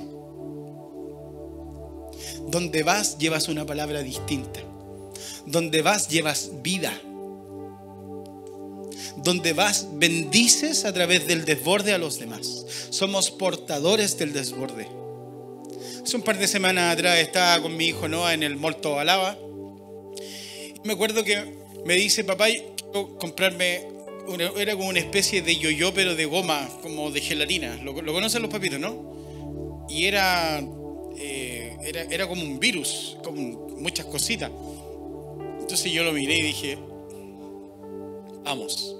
Donde 2.47 2.83
vas 2.83 3.17
llevas 3.17 3.47
una 3.47 3.65
palabra 3.65 4.01
distinta. 4.03 4.59
Donde 5.45 5.81
vas 5.81 6.07
llevas 6.09 6.51
vida. 6.61 6.93
Donde 9.17 9.53
vas 9.53 9.87
bendices 9.93 10.85
a 10.85 10.93
través 10.93 11.27
del 11.27 11.45
desborde 11.45 11.93
a 11.93 11.97
los 11.97 12.19
demás. 12.19 12.65
Somos 12.89 13.31
portadores 13.31 14.17
del 14.17 14.33
desborde. 14.33 14.87
Hace 16.03 16.17
un 16.17 16.23
par 16.23 16.37
de 16.37 16.47
semanas 16.47 16.93
atrás 16.93 17.19
estaba 17.19 17.61
con 17.61 17.77
mi 17.77 17.85
hijo 17.85 18.07
Noah 18.07 18.33
en 18.33 18.43
el 18.43 18.55
Molto 18.55 18.99
Alaba. 18.99 19.37
Me 20.83 20.93
acuerdo 20.93 21.23
que 21.23 21.55
me 21.85 21.95
dice, 21.95 22.23
papá, 22.23 22.47
quiero 22.47 23.17
comprarme, 23.17 23.87
era 24.57 24.75
como 24.75 24.89
una 24.89 24.99
especie 24.99 25.41
de 25.41 25.55
yo-yo, 25.55 25.93
pero 25.93 26.15
de 26.15 26.25
goma, 26.25 26.69
como 26.81 27.11
de 27.11 27.21
gelatina. 27.21 27.75
Lo, 27.83 27.93
conocen 27.93 28.41
los 28.41 28.51
papitos, 28.51 28.79
¿no? 28.79 29.85
Y 29.89 30.05
era, 30.05 30.63
eh, 31.17 31.75
era, 31.83 32.03
era 32.03 32.27
como 32.27 32.43
un 32.43 32.59
virus, 32.59 33.17
como 33.23 33.69
muchas 33.79 34.05
cositas. 34.05 34.51
Entonces 35.59 35.91
yo 35.91 36.03
lo 36.03 36.11
miré 36.11 36.37
y 36.37 36.41
dije, 36.41 36.77
vamos, 38.43 38.95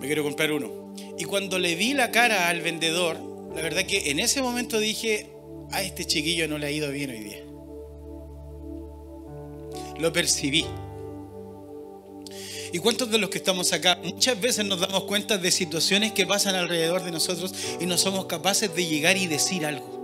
me 0.00 0.06
quiero 0.06 0.22
comprar 0.22 0.52
uno. 0.52 0.94
Y 1.18 1.24
cuando 1.24 1.58
le 1.58 1.74
vi 1.74 1.94
la 1.94 2.10
cara 2.10 2.48
al 2.48 2.60
vendedor, 2.60 3.18
la 3.54 3.62
verdad 3.62 3.84
que 3.84 4.10
en 4.10 4.18
ese 4.18 4.42
momento 4.42 4.78
dije, 4.78 5.30
a 5.70 5.82
este 5.82 6.04
chiquillo 6.04 6.48
no 6.48 6.58
le 6.58 6.66
ha 6.66 6.70
ido 6.70 6.90
bien 6.90 7.10
hoy 7.10 7.20
día. 7.20 7.44
Lo 9.98 10.12
percibí. 10.12 10.64
¿Y 12.72 12.78
cuántos 12.78 13.10
de 13.10 13.18
los 13.18 13.28
que 13.28 13.38
estamos 13.38 13.72
acá 13.74 13.98
muchas 14.02 14.40
veces 14.40 14.64
nos 14.64 14.80
damos 14.80 15.04
cuenta 15.04 15.36
de 15.36 15.50
situaciones 15.50 16.12
que 16.12 16.26
pasan 16.26 16.54
alrededor 16.54 17.04
de 17.04 17.10
nosotros 17.10 17.52
y 17.78 17.84
no 17.84 17.98
somos 17.98 18.24
capaces 18.24 18.74
de 18.74 18.86
llegar 18.86 19.16
y 19.18 19.26
decir 19.26 19.66
algo? 19.66 20.00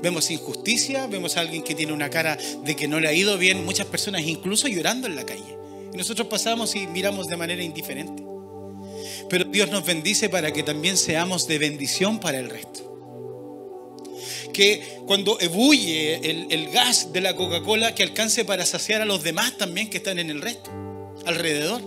Vemos 0.00 0.30
injusticia, 0.30 1.08
vemos 1.08 1.36
a 1.36 1.40
alguien 1.40 1.62
que 1.62 1.74
tiene 1.74 1.92
una 1.92 2.08
cara 2.08 2.38
de 2.64 2.76
que 2.76 2.86
no 2.86 3.00
le 3.00 3.08
ha 3.08 3.12
ido 3.12 3.36
bien, 3.36 3.64
muchas 3.64 3.86
personas 3.86 4.22
incluso 4.22 4.68
llorando 4.68 5.08
en 5.08 5.16
la 5.16 5.26
calle. 5.26 5.56
Y 5.92 5.96
nosotros 5.96 6.28
pasamos 6.28 6.76
y 6.76 6.86
miramos 6.86 7.26
de 7.26 7.36
manera 7.36 7.62
indiferente. 7.62 8.22
Pero 9.28 9.44
Dios 9.46 9.68
nos 9.70 9.84
bendice 9.84 10.28
para 10.28 10.52
que 10.52 10.62
también 10.62 10.96
seamos 10.96 11.48
de 11.48 11.58
bendición 11.58 12.20
para 12.20 12.38
el 12.38 12.48
resto 12.48 12.86
que 14.52 15.00
cuando 15.06 15.38
ebulle 15.38 16.30
el, 16.30 16.70
gas 16.70 17.12
de 17.12 17.20
la 17.20 17.36
Coca-Cola, 17.36 17.94
que 17.94 18.02
alcance 18.02 18.42
para 18.42 18.64
saciar 18.64 19.02
a 19.02 19.04
los 19.04 19.22
demás 19.22 19.58
también 19.58 19.90
que 19.90 19.98
están 19.98 20.18
en 20.18 20.30
el 20.30 20.40
resto, 20.40 20.70
alrededor. 21.26 21.82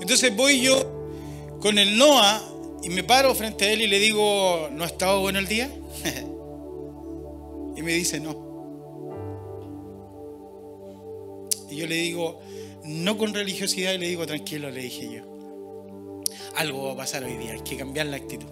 Entonces 0.00 0.34
voy 0.34 0.60
yo 0.60 0.74
con 1.60 1.78
el 1.78 1.96
Noah 1.96 2.42
y 2.82 2.90
me 2.90 3.02
paro 3.04 3.34
frente 3.34 3.64
a 3.64 3.72
él 3.72 3.82
y 3.82 3.86
le 3.86 3.98
digo, 3.98 4.68
¿no 4.72 4.84
ha 4.84 4.86
estado 4.86 5.20
bueno 5.20 5.38
el 5.38 5.46
día? 5.46 5.70
y 7.76 7.82
me 7.82 7.92
dice, 7.92 8.20
no. 8.20 8.44
Y 11.70 11.76
yo 11.76 11.86
le 11.86 11.94
digo, 11.94 12.40
no 12.84 13.16
con 13.16 13.32
religiosidad, 13.32 13.94
y 13.94 13.98
le 13.98 14.08
digo, 14.08 14.26
tranquilo, 14.26 14.70
le 14.70 14.82
dije 14.82 15.10
yo. 15.10 15.22
Algo 16.56 16.84
va 16.84 16.92
a 16.92 16.96
pasar 16.96 17.24
hoy 17.24 17.36
día, 17.36 17.52
hay 17.52 17.60
que 17.60 17.76
cambiar 17.76 18.06
la 18.06 18.16
actitud. 18.16 18.48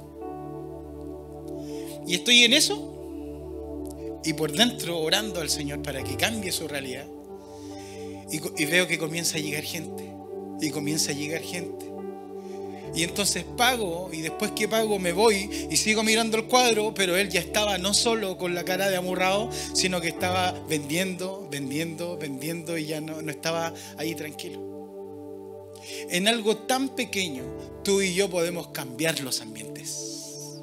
Y 2.06 2.14
estoy 2.14 2.44
en 2.44 2.52
eso 2.54 4.20
y 4.24 4.32
por 4.32 4.52
dentro 4.52 4.98
orando 4.98 5.40
al 5.40 5.50
Señor 5.50 5.82
para 5.82 6.02
que 6.02 6.16
cambie 6.16 6.52
su 6.52 6.66
realidad. 6.68 7.06
Y, 8.32 8.64
veo 8.64 8.88
que 8.88 8.98
comienza 8.98 9.36
a 9.36 9.40
llegar 9.40 9.62
gente. 9.62 10.10
Y 10.60 10.70
comienza 10.70 11.12
a 11.12 11.14
llegar 11.14 11.42
gente. 11.42 11.92
Y 12.94 13.04
entonces 13.04 13.44
pago 13.56 14.10
y 14.12 14.20
después 14.20 14.50
que 14.52 14.68
pago 14.68 14.98
me 14.98 15.12
voy 15.12 15.48
y 15.70 15.76
sigo 15.76 16.02
mirando 16.02 16.36
el 16.36 16.44
cuadro, 16.44 16.92
pero 16.92 17.16
él 17.16 17.30
ya 17.30 17.40
estaba 17.40 17.78
no 17.78 17.94
solo 17.94 18.36
con 18.36 18.54
la 18.54 18.64
cara 18.64 18.90
de 18.90 18.96
amurrado, 18.96 19.48
sino 19.72 20.00
que 20.00 20.08
estaba 20.08 20.52
vendiendo, 20.68 21.48
vendiendo, 21.50 22.18
vendiendo 22.18 22.76
y 22.76 22.86
ya 22.86 23.00
no, 23.00 23.22
no 23.22 23.30
estaba 23.30 23.72
ahí 23.96 24.14
tranquilo. 24.14 24.60
En 26.10 26.28
algo 26.28 26.56
tan 26.56 26.90
pequeño, 26.90 27.44
tú 27.82 28.02
y 28.02 28.14
yo 28.14 28.28
podemos 28.28 28.68
cambiar 28.68 29.20
los 29.20 29.40
ambientes. 29.40 30.60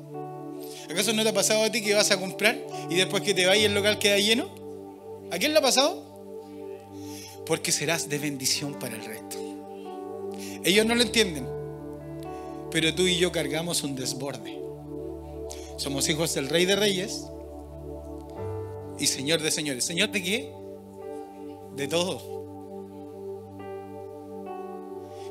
¿Acaso 0.89 1.13
no 1.13 1.23
te 1.23 1.29
ha 1.29 1.34
pasado 1.34 1.63
a 1.63 1.71
ti 1.71 1.82
que 1.82 1.93
vas 1.93 2.10
a 2.12 2.19
comprar 2.19 2.60
y 2.89 2.95
después 2.95 3.21
que 3.21 3.34
te 3.34 3.45
vayas 3.45 3.65
el 3.65 3.75
local 3.75 3.99
queda 3.99 4.17
lleno? 4.17 4.49
¿A 5.32 5.38
quién 5.38 5.53
le 5.53 5.60
ha 5.60 5.62
pasado? 5.62 6.09
Porque 7.49 7.71
serás 7.71 8.07
de 8.07 8.19
bendición 8.19 8.75
para 8.75 8.95
el 8.95 9.03
resto. 9.03 9.38
Ellos 10.63 10.85
no 10.85 10.93
lo 10.93 11.01
entienden, 11.01 11.47
pero 12.69 12.93
tú 12.93 13.07
y 13.07 13.17
yo 13.17 13.31
cargamos 13.31 13.81
un 13.81 13.95
desborde. 13.95 14.62
Somos 15.75 16.07
hijos 16.09 16.31
del 16.35 16.47
Rey 16.47 16.65
de 16.67 16.75
Reyes 16.75 17.25
y 18.99 19.07
Señor 19.07 19.41
de 19.41 19.49
Señores. 19.49 19.83
¿Señor 19.83 20.12
de 20.12 20.21
qué? 20.21 20.53
De 21.75 21.88
todo. 21.88 22.21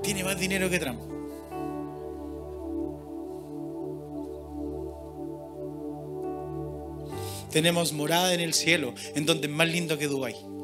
Tiene 0.03 0.25
más 0.25 0.41
dinero 0.41 0.69
que 0.69 0.81
Trump. 0.81 1.01
Tenemos 7.53 7.93
morada 7.93 8.35
en 8.35 8.41
el 8.41 8.55
cielo, 8.55 8.93
en 9.15 9.25
donde 9.25 9.47
es 9.47 9.53
más 9.53 9.69
lindo 9.69 9.97
que 9.97 10.09
Dubái. 10.09 10.58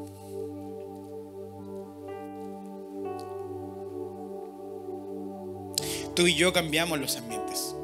Tú 6.15 6.27
y 6.27 6.35
yo 6.35 6.53
cambiamos 6.53 6.99
los 6.99 7.17
ambientes. 7.17 7.75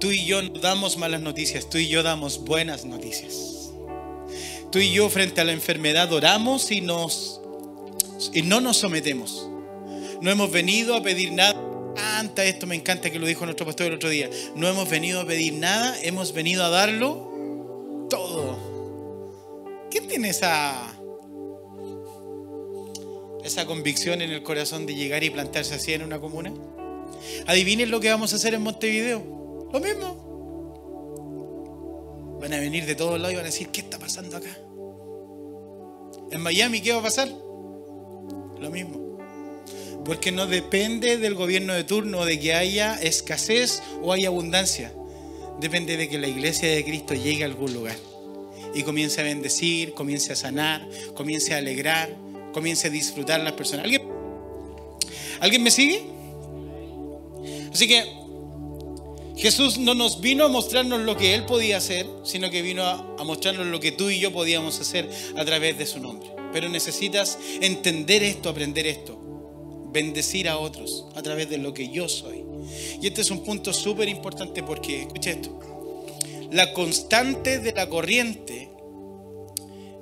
Tú 0.00 0.10
y 0.10 0.26
yo 0.26 0.42
no 0.42 0.58
damos 0.58 0.98
malas 0.98 1.20
noticias, 1.20 1.70
tú 1.70 1.78
y 1.78 1.88
yo 1.88 2.02
damos 2.02 2.44
buenas 2.44 2.84
noticias. 2.84 3.70
Tú 4.70 4.80
y 4.80 4.92
yo 4.92 5.08
frente 5.08 5.40
a 5.40 5.44
la 5.44 5.52
enfermedad 5.52 6.12
oramos 6.12 6.70
y, 6.72 6.80
nos, 6.80 7.40
y 8.32 8.42
no 8.42 8.60
nos 8.60 8.78
sometemos. 8.78 9.48
No 10.20 10.30
hemos 10.30 10.50
venido 10.50 10.96
a 10.96 11.02
pedir 11.02 11.32
nada. 11.32 11.54
Canta 11.94 12.44
esto, 12.44 12.66
me 12.66 12.74
encanta 12.74 13.10
que 13.10 13.20
lo 13.20 13.26
dijo 13.26 13.44
nuestro 13.44 13.64
pastor 13.66 13.86
el 13.86 13.94
otro 13.94 14.08
día. 14.08 14.28
No 14.56 14.66
hemos 14.66 14.90
venido 14.90 15.20
a 15.20 15.26
pedir 15.26 15.52
nada, 15.52 15.96
hemos 16.02 16.32
venido 16.32 16.64
a 16.64 16.70
darlo 16.70 18.06
todo. 18.10 18.58
¿Quién 19.92 20.08
tiene 20.08 20.30
esa, 20.30 20.92
esa 23.44 23.64
convicción 23.64 24.22
en 24.22 24.32
el 24.32 24.42
corazón 24.42 24.86
de 24.86 24.96
llegar 24.96 25.22
y 25.22 25.30
plantarse 25.30 25.74
así 25.76 25.92
en 25.92 26.02
una 26.02 26.18
comuna? 26.18 26.52
Adivinen 27.46 27.90
lo 27.90 28.00
que 28.00 28.10
vamos 28.10 28.32
a 28.32 28.36
hacer 28.36 28.54
en 28.54 28.62
Montevideo. 28.62 29.68
Lo 29.72 29.80
mismo. 29.80 30.24
Van 32.40 32.52
a 32.52 32.58
venir 32.58 32.84
de 32.86 32.94
todos 32.94 33.18
lados 33.18 33.32
y 33.32 33.36
van 33.36 33.44
a 33.44 33.48
decir, 33.48 33.68
¿qué 33.68 33.80
está 33.80 33.98
pasando 33.98 34.36
acá? 34.36 34.56
En 36.30 36.40
Miami, 36.40 36.80
¿qué 36.80 36.92
va 36.92 36.98
a 36.98 37.02
pasar? 37.02 37.28
Lo 37.28 38.70
mismo. 38.70 39.18
Porque 40.04 40.32
no 40.32 40.46
depende 40.46 41.16
del 41.16 41.34
gobierno 41.34 41.72
de 41.72 41.84
turno 41.84 42.24
de 42.24 42.38
que 42.38 42.54
haya 42.54 42.94
escasez 42.96 43.82
o 44.02 44.12
haya 44.12 44.28
abundancia 44.28 44.92
depende 45.60 45.96
de 45.96 46.08
que 46.08 46.18
la 46.18 46.28
iglesia 46.28 46.68
de 46.68 46.84
Cristo 46.84 47.14
llegue 47.14 47.42
a 47.42 47.46
algún 47.46 47.72
lugar 47.72 47.96
y 48.74 48.82
comience 48.82 49.20
a 49.20 49.24
bendecir, 49.24 49.94
comience 49.94 50.32
a 50.32 50.36
sanar, 50.36 50.86
comience 51.14 51.54
a 51.54 51.58
alegrar, 51.58 52.14
comience 52.52 52.88
a 52.88 52.90
disfrutar 52.90 53.40
a 53.40 53.44
las 53.44 53.52
personas. 53.52 53.84
¿Alguien, 53.84 54.02
¿Alguien 55.40 55.62
me 55.62 55.70
sigue? 55.70 56.02
Así 57.74 57.88
que 57.88 58.04
Jesús 59.36 59.78
no 59.78 59.94
nos 59.94 60.20
vino 60.20 60.44
a 60.44 60.48
mostrarnos 60.48 61.00
lo 61.00 61.16
que 61.16 61.34
Él 61.34 61.44
podía 61.44 61.78
hacer, 61.78 62.06
sino 62.22 62.48
que 62.48 62.62
vino 62.62 62.84
a, 62.84 63.24
mostrarnos 63.24 63.66
lo 63.66 63.80
que 63.80 63.90
tú 63.90 64.10
y 64.10 64.20
yo 64.20 64.32
podíamos 64.32 64.78
hacer 64.80 65.10
a 65.36 65.44
través 65.44 65.76
de 65.76 65.84
su 65.84 65.98
nombre. 65.98 66.30
Pero 66.52 66.68
necesitas 66.68 67.36
entender 67.60 68.22
esto, 68.22 68.48
aprender 68.48 68.86
esto, 68.86 69.18
bendecir 69.92 70.48
a 70.48 70.58
otros 70.58 71.06
a 71.16 71.22
través 71.22 71.50
de 71.50 71.58
lo 71.58 71.74
que 71.74 71.88
yo 71.88 72.08
soy. 72.08 72.44
Y 73.02 73.08
este 73.08 73.22
es 73.22 73.30
un 73.32 73.42
punto 73.42 73.72
súper 73.72 74.08
importante 74.08 74.62
porque, 74.62 75.02
escucha 75.02 75.32
esto, 75.32 75.58
la 76.52 76.72
constante 76.72 77.58
de 77.58 77.72
la 77.72 77.88
corriente 77.88 78.70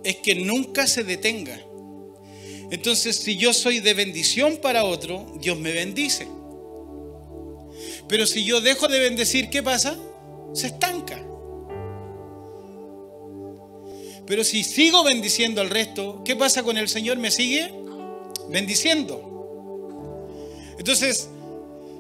es 0.04 0.16
que 0.16 0.35
nunca 0.35 0.87
se 0.87 1.04
detenga. 1.04 1.58
Entonces, 2.70 3.16
si 3.16 3.37
yo 3.37 3.54
soy 3.54 3.80
de 3.80 3.94
bendición 3.94 4.58
para 4.58 4.85
otro, 4.85 5.26
Dios 5.40 5.58
me 5.58 5.72
bendice. 5.72 6.26
Pero 8.09 8.27
si 8.27 8.45
yo 8.45 8.61
dejo 8.61 8.88
de 8.88 9.01
bendecir, 9.01 9.51
¿qué 9.51 9.62
pasa? 9.62 9.97
Se 10.53 10.69
estanca. 10.69 11.23
Pero 14.27 14.45
si 14.45 14.65
sigo 14.65 15.03
bendiciendo 15.03 15.61
al 15.61 15.71
resto, 15.71 16.23
¿qué 16.25 16.37
pasa 16.37 16.62
con 16.62 16.77
el 16.79 16.88
Señor? 16.88 17.19
Me 17.19 17.31
sigue 17.31 17.73
bendiciendo. 18.49 19.29
Entonces, 20.79 21.29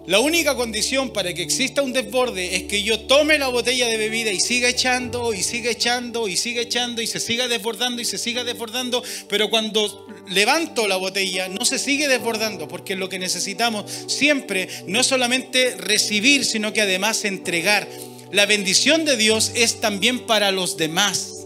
la 0.04 0.18
única 0.18 0.56
condición 0.56 1.10
para 1.10 1.32
que 1.32 1.42
exista 1.42 1.80
un 1.80 1.92
desborde 1.92 2.56
es 2.56 2.64
que 2.64 2.82
yo 2.82 3.00
tome 3.00 3.38
la 3.38 3.46
botella 3.46 3.86
de 3.86 3.96
bebida 3.96 4.32
y 4.32 4.40
siga 4.40 4.68
echando 4.68 5.32
y 5.32 5.44
siga 5.44 5.70
echando 5.70 6.26
y 6.26 6.36
siga 6.36 6.62
echando 6.62 7.02
y 7.02 7.06
se 7.06 7.20
siga 7.20 7.46
desbordando 7.46 8.02
y 8.02 8.04
se 8.04 8.18
siga 8.18 8.42
desbordando, 8.42 9.04
pero 9.28 9.48
cuando 9.48 10.08
levanto 10.28 10.88
la 10.88 10.96
botella 10.96 11.48
no 11.48 11.64
se 11.64 11.78
sigue 11.78 12.08
desbordando 12.08 12.66
porque 12.66 12.96
lo 12.96 13.08
que 13.08 13.20
necesitamos 13.20 13.84
siempre 14.08 14.68
no 14.88 14.98
es 14.98 15.06
solamente 15.06 15.76
recibir, 15.76 16.44
sino 16.44 16.72
que 16.72 16.80
además 16.80 17.24
entregar. 17.24 17.88
La 18.32 18.46
bendición 18.46 19.04
de 19.04 19.16
Dios 19.16 19.52
es 19.54 19.80
también 19.80 20.26
para 20.26 20.50
los 20.50 20.76
demás. 20.76 21.41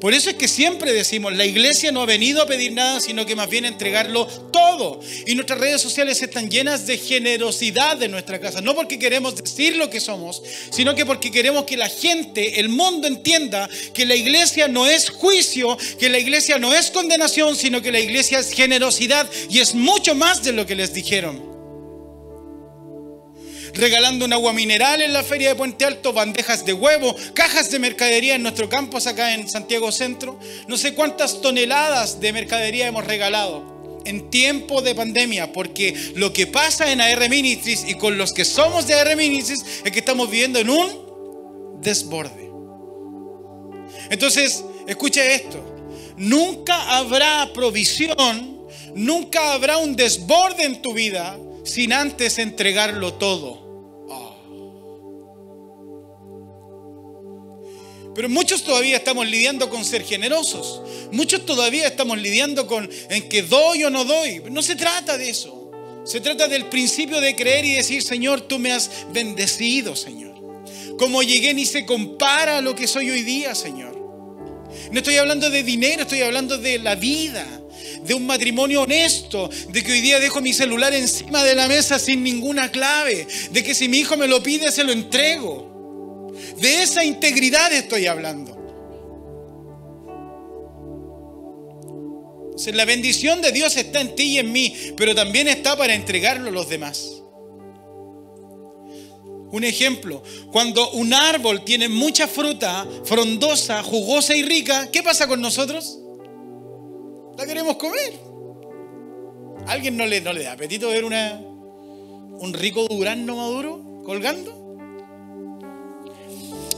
Por 0.00 0.14
eso 0.14 0.30
es 0.30 0.36
que 0.36 0.46
siempre 0.46 0.92
decimos, 0.92 1.34
la 1.36 1.44
iglesia 1.44 1.90
no 1.90 2.02
ha 2.02 2.06
venido 2.06 2.42
a 2.42 2.46
pedir 2.46 2.72
nada, 2.72 3.00
sino 3.00 3.26
que 3.26 3.34
más 3.34 3.48
bien 3.50 3.64
a 3.64 3.68
entregarlo 3.68 4.26
todo. 4.26 5.00
Y 5.26 5.34
nuestras 5.34 5.58
redes 5.58 5.82
sociales 5.82 6.22
están 6.22 6.48
llenas 6.48 6.86
de 6.86 6.98
generosidad 6.98 7.96
de 7.96 8.08
nuestra 8.08 8.38
casa. 8.40 8.60
No 8.60 8.74
porque 8.74 8.98
queremos 8.98 9.34
decir 9.36 9.76
lo 9.76 9.90
que 9.90 10.00
somos, 10.00 10.42
sino 10.70 10.94
que 10.94 11.04
porque 11.04 11.30
queremos 11.30 11.64
que 11.64 11.76
la 11.76 11.88
gente, 11.88 12.60
el 12.60 12.68
mundo 12.68 13.08
entienda 13.08 13.68
que 13.92 14.06
la 14.06 14.14
iglesia 14.14 14.68
no 14.68 14.86
es 14.86 15.10
juicio, 15.10 15.76
que 15.98 16.08
la 16.08 16.18
iglesia 16.18 16.58
no 16.58 16.74
es 16.74 16.90
condenación, 16.90 17.56
sino 17.56 17.82
que 17.82 17.92
la 17.92 18.00
iglesia 18.00 18.38
es 18.38 18.52
generosidad 18.52 19.28
y 19.50 19.58
es 19.58 19.74
mucho 19.74 20.14
más 20.14 20.44
de 20.44 20.52
lo 20.52 20.66
que 20.66 20.76
les 20.76 20.94
dijeron 20.94 21.57
regalando 23.78 24.24
un 24.24 24.32
agua 24.32 24.52
mineral 24.52 25.00
en 25.00 25.12
la 25.12 25.22
feria 25.22 25.50
de 25.50 25.54
Puente 25.54 25.84
Alto, 25.84 26.12
bandejas 26.12 26.66
de 26.66 26.72
huevo, 26.72 27.14
cajas 27.32 27.70
de 27.70 27.78
mercadería 27.78 28.34
en 28.34 28.42
nuestro 28.42 28.68
campus 28.68 29.06
acá 29.06 29.34
en 29.34 29.48
Santiago 29.48 29.92
Centro. 29.92 30.38
No 30.66 30.76
sé 30.76 30.94
cuántas 30.94 31.40
toneladas 31.40 32.20
de 32.20 32.32
mercadería 32.32 32.88
hemos 32.88 33.06
regalado 33.06 34.00
en 34.04 34.30
tiempo 34.30 34.82
de 34.82 34.96
pandemia, 34.96 35.52
porque 35.52 35.94
lo 36.16 36.32
que 36.32 36.48
pasa 36.48 36.90
en 36.90 37.00
AR 37.00 37.28
Ministries 37.30 37.84
y 37.86 37.94
con 37.94 38.18
los 38.18 38.32
que 38.32 38.44
somos 38.44 38.86
de 38.88 38.94
AR 38.94 39.16
Ministries 39.16 39.82
es 39.84 39.92
que 39.92 39.98
estamos 40.00 40.28
viviendo 40.28 40.58
en 40.58 40.70
un 40.70 41.78
desborde. 41.80 42.50
Entonces, 44.10 44.64
escucha 44.88 45.24
esto, 45.24 45.62
nunca 46.16 46.96
habrá 46.96 47.48
provisión, 47.54 48.66
nunca 48.94 49.52
habrá 49.52 49.78
un 49.78 49.94
desborde 49.94 50.64
en 50.64 50.82
tu 50.82 50.94
vida 50.94 51.38
sin 51.62 51.92
antes 51.92 52.38
entregarlo 52.38 53.14
todo. 53.14 53.67
Pero 58.18 58.28
muchos 58.28 58.64
todavía 58.64 58.96
estamos 58.96 59.28
lidiando 59.28 59.70
con 59.70 59.84
ser 59.84 60.02
generosos. 60.02 60.82
Muchos 61.12 61.46
todavía 61.46 61.86
estamos 61.86 62.18
lidiando 62.18 62.66
con 62.66 62.90
en 63.10 63.28
que 63.28 63.42
doy 63.42 63.84
o 63.84 63.90
no 63.90 64.04
doy. 64.04 64.42
No 64.50 64.60
se 64.60 64.74
trata 64.74 65.16
de 65.16 65.30
eso. 65.30 65.70
Se 66.04 66.20
trata 66.20 66.48
del 66.48 66.66
principio 66.66 67.20
de 67.20 67.36
creer 67.36 67.64
y 67.64 67.74
decir, 67.74 68.02
Señor, 68.02 68.40
tú 68.40 68.58
me 68.58 68.72
has 68.72 68.90
bendecido, 69.12 69.94
Señor. 69.94 70.34
Como 70.98 71.22
llegué 71.22 71.54
ni 71.54 71.64
se 71.64 71.86
compara 71.86 72.58
a 72.58 72.60
lo 72.60 72.74
que 72.74 72.88
soy 72.88 73.08
hoy 73.08 73.22
día, 73.22 73.54
Señor. 73.54 73.96
No 74.90 74.98
estoy 74.98 75.16
hablando 75.18 75.48
de 75.48 75.62
dinero, 75.62 76.02
estoy 76.02 76.22
hablando 76.22 76.58
de 76.58 76.80
la 76.80 76.96
vida, 76.96 77.46
de 78.02 78.14
un 78.14 78.26
matrimonio 78.26 78.82
honesto, 78.82 79.48
de 79.68 79.84
que 79.84 79.92
hoy 79.92 80.00
día 80.00 80.18
dejo 80.18 80.40
mi 80.40 80.52
celular 80.52 80.92
encima 80.92 81.44
de 81.44 81.54
la 81.54 81.68
mesa 81.68 82.00
sin 82.00 82.24
ninguna 82.24 82.72
clave, 82.72 83.28
de 83.52 83.62
que 83.62 83.76
si 83.76 83.86
mi 83.88 83.98
hijo 83.98 84.16
me 84.16 84.26
lo 84.26 84.42
pide, 84.42 84.72
se 84.72 84.82
lo 84.82 84.90
entrego. 84.90 85.77
De 86.60 86.82
esa 86.82 87.04
integridad 87.04 87.72
estoy 87.72 88.06
hablando. 88.06 88.58
la 92.72 92.84
bendición 92.84 93.40
de 93.40 93.52
Dios 93.52 93.76
está 93.76 94.00
en 94.00 94.14
ti 94.14 94.34
y 94.34 94.38
en 94.38 94.52
mí, 94.52 94.74
pero 94.96 95.14
también 95.14 95.48
está 95.48 95.76
para 95.76 95.94
entregarlo 95.94 96.48
a 96.48 96.52
los 96.52 96.68
demás. 96.68 97.22
Un 99.50 99.64
ejemplo, 99.64 100.22
cuando 100.52 100.90
un 100.90 101.14
árbol 101.14 101.64
tiene 101.64 101.88
mucha 101.88 102.28
fruta, 102.28 102.86
frondosa, 103.04 103.82
jugosa 103.82 104.34
y 104.34 104.42
rica, 104.42 104.90
¿qué 104.90 105.02
pasa 105.02 105.26
con 105.26 105.40
nosotros? 105.40 105.98
La 107.38 107.46
queremos 107.46 107.76
comer. 107.76 108.12
¿Alguien 109.66 109.96
no 109.96 110.04
le, 110.06 110.20
no 110.20 110.32
le 110.32 110.42
da 110.42 110.52
apetito 110.52 110.88
ver 110.88 111.04
una, 111.04 111.40
un 111.40 112.52
rico 112.52 112.86
durazno 112.88 113.36
maduro 113.36 114.02
colgando? 114.04 114.67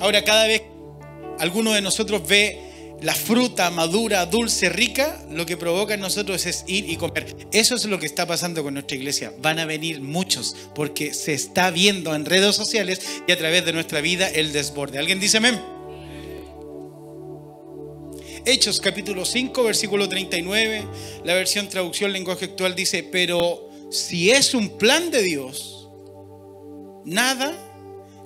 Ahora, 0.01 0.25
cada 0.25 0.47
vez 0.47 0.63
alguno 1.39 1.73
de 1.73 1.83
nosotros 1.83 2.27
ve 2.27 2.71
la 3.03 3.15
fruta 3.15 3.71
madura, 3.71 4.27
dulce, 4.27 4.69
rica, 4.69 5.25
lo 5.31 5.47
que 5.47 5.57
provoca 5.57 5.95
en 5.95 6.01
nosotros 6.01 6.45
es 6.47 6.65
ir 6.67 6.89
y 6.91 6.97
comer. 6.97 7.35
Eso 7.51 7.75
es 7.75 7.85
lo 7.87 7.99
que 7.99 8.07
está 8.07 8.27
pasando 8.27 8.63
con 8.63 8.75
nuestra 8.75 8.97
iglesia. 8.97 9.33
Van 9.41 9.59
a 9.59 9.65
venir 9.65 10.01
muchos 10.01 10.55
porque 10.75 11.15
se 11.15 11.33
está 11.33 11.71
viendo 11.71 12.15
en 12.15 12.27
redes 12.27 12.57
sociales 12.57 13.01
y 13.27 13.33
a 13.33 13.39
través 13.39 13.65
de 13.65 13.73
nuestra 13.73 14.01
vida 14.01 14.29
el 14.29 14.53
desborde. 14.53 14.99
¿Alguien 14.99 15.21
dice 15.21 15.39
amén? 15.39 15.61
Hechos 18.45 18.81
capítulo 18.81 19.25
5, 19.25 19.63
versículo 19.65 20.09
39, 20.09 20.87
la 21.25 21.35
versión 21.35 21.69
traducción 21.69 22.11
lenguaje 22.13 22.47
actual 22.47 22.75
dice, 22.75 23.03
pero 23.03 23.69
si 23.91 24.31
es 24.31 24.55
un 24.55 24.79
plan 24.79 25.11
de 25.11 25.23
Dios, 25.23 25.89
nada 27.05 27.55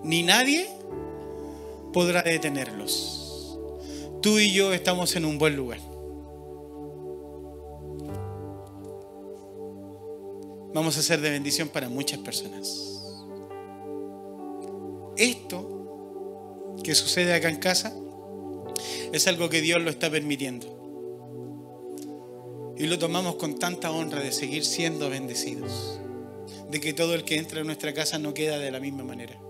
ni 0.05 0.23
nadie 0.23 0.69
podrá 1.95 2.23
detenerlos. 2.23 3.57
Tú 4.21 4.39
y 4.41 4.53
yo 4.53 4.73
estamos 4.73 5.15
en 5.15 5.25
un 5.25 5.39
buen 5.39 5.55
lugar. 5.55 5.79
Vamos 10.75 10.99
a 10.99 11.03
ser 11.03 11.21
de 11.21 11.31
bendición 11.31 11.69
para 11.69 11.89
muchas 11.89 12.19
personas. 12.19 13.01
Esto 15.17 16.75
que 16.83 16.97
sucede 16.97 17.33
acá 17.33 17.49
en 17.49 17.61
casa 17.61 17.95
es 19.13 19.29
algo 19.29 19.49
que 19.49 19.61
Dios 19.61 19.81
lo 19.81 19.91
está 19.91 20.11
permitiendo. 20.11 20.67
Y 22.77 22.89
lo 22.89 22.99
tomamos 22.99 23.37
con 23.37 23.57
tanta 23.61 23.93
honra 23.93 24.19
de 24.19 24.33
seguir 24.33 24.65
siendo 24.65 25.11
bendecidos. 25.11 26.01
De 26.69 26.81
que 26.81 26.93
todo 26.93 27.15
el 27.15 27.23
que 27.23 27.37
entra 27.37 27.61
en 27.61 27.67
nuestra 27.67 27.95
casa 27.95 28.19
no 28.19 28.35
queda 28.35 28.59
de 28.59 28.73
la 28.73 28.81
misma 28.81 29.05
manera. 29.05 29.44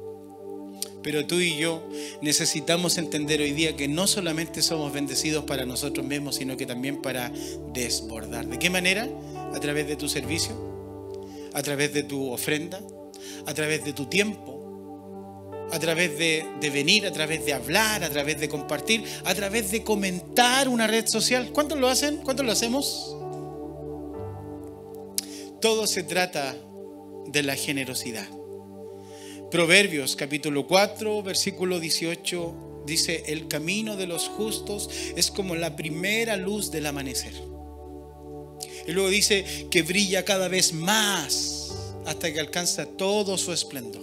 Pero 1.05 1.27
tú 1.27 1.39
y 1.39 1.57
yo 1.59 1.87
necesitamos 2.23 2.97
entender 2.97 3.43
hoy 3.43 3.53
día 3.53 3.77
que 3.77 3.87
no 3.87 4.07
solamente 4.07 4.63
somos 4.63 4.91
bendecidos 4.91 5.45
para 5.45 5.67
nosotros 5.67 6.05
mismos, 6.07 6.37
sino 6.37 6.57
que 6.57 6.65
también 6.65 7.03
para 7.03 7.31
desbordar. 7.75 8.47
¿De 8.47 8.59
qué 8.59 8.71
manera? 8.71 9.07
A 9.55 9.61
través 9.61 9.87
de 9.87 9.97
tu 9.97 10.09
servicio, 10.09 10.57
a 11.53 11.63
través 11.63 11.93
de 11.93 12.05
tu 12.05 12.31
ofrenda, 12.31 12.81
a 13.45 13.53
través 13.53 13.85
de 13.85 13.93
tu 13.93 14.07
tiempo, 14.07 15.69
a 15.71 15.79
través 15.79 16.19
de, 16.19 16.47
venir, 16.73 17.07
a 17.07 17.13
través 17.13 17.45
de 17.45 17.53
hablar, 17.53 18.03
a 18.03 18.09
través 18.09 18.41
de 18.41 18.49
compartir, 18.49 19.05
a 19.25 19.35
través 19.35 19.71
de 19.73 19.85
comentar 19.85 20.71
una 20.71 20.87
red 20.87 21.07
social. 21.07 21.51
¿Cuántos 21.53 21.79
lo 21.79 21.89
hacen? 21.89 22.17
¿Cuántos 22.19 22.47
lo 22.47 22.53
hacemos? 22.53 23.15
Todo 25.61 25.87
se 25.87 26.03
trata 26.03 26.57
de 27.27 27.43
la 27.43 27.57
generosidad. 27.57 28.27
Proverbios 29.55 30.17
capítulo 30.17 30.67
4, 30.67 31.23
versículo 31.23 31.79
18 31.79 32.83
dice, 32.87 33.23
el 33.29 33.47
camino 33.47 33.95
de 33.95 34.09
los 34.09 34.27
justos 34.27 34.91
es 35.15 35.31
como 35.31 35.55
la 35.55 35.77
primera 35.77 36.37
luz 36.37 36.73
del 36.73 36.87
amanecer. 36.87 37.35
Y 38.85 38.91
luego 38.91 39.09
dice 39.11 39.69
que 39.71 39.83
brilla 39.83 40.25
cada 40.25 40.49
vez 40.49 40.73
más 40.73 41.73
hasta 42.05 42.33
que 42.33 42.41
alcanza 42.41 42.85
todo 42.85 43.39
su 43.39 43.53
esplendor. 43.53 44.03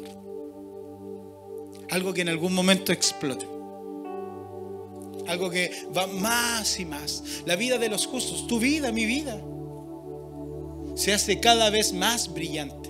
Algo 1.90 2.14
que 2.14 2.22
en 2.22 2.30
algún 2.30 2.54
momento 2.54 2.94
explote. 2.94 3.46
Algo 5.28 5.50
que 5.50 5.70
va 5.94 6.08
más 6.08 6.80
y 6.80 6.86
más. 6.86 7.44
La 7.46 7.58
vida 7.58 7.78
de 7.78 7.90
los 7.90 8.08
justos, 8.08 8.48
tu 8.48 8.58
vida, 8.58 8.94
mi 8.94 9.06
vida, 9.06 9.38
se 10.96 11.14
hace 11.14 11.42
cada 11.42 11.70
vez 11.70 11.92
más 11.92 12.34
brillante. 12.34 12.90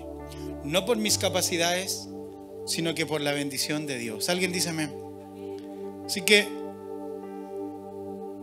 No 0.63 0.85
por 0.85 0.97
mis 0.97 1.17
capacidades, 1.17 2.07
sino 2.71 2.95
que 2.95 3.05
por 3.05 3.19
la 3.19 3.33
bendición 3.33 3.85
de 3.85 3.97
Dios. 3.97 4.29
¿Alguien 4.29 4.53
dice 4.53 4.69
amén? 4.69 4.91
Así 6.05 6.21
que, 6.21 6.47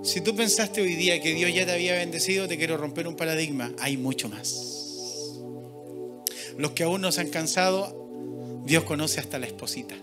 si 0.03 0.21
tú 0.21 0.37
pensaste 0.37 0.83
hoy 0.83 0.95
día 0.97 1.21
que 1.21 1.33
Dios 1.33 1.53
ya 1.55 1.65
te 1.65 1.73
había 1.73 1.95
bendecido, 1.95 2.47
te 2.47 2.59
quiero 2.59 2.77
romper 2.77 3.09
un 3.09 3.17
paradigma. 3.17 3.73
Hay 3.79 3.97
mucho 3.97 4.29
más. 4.29 5.39
Los 6.59 6.73
que 6.73 6.83
aún 6.83 7.01
no 7.01 7.11
se 7.11 7.23
han 7.23 7.31
cansado, 7.31 8.63
Dios 8.67 8.85
conoce 8.85 9.19
hasta 9.19 9.39
la 9.39 9.47
esposita. 9.47 9.95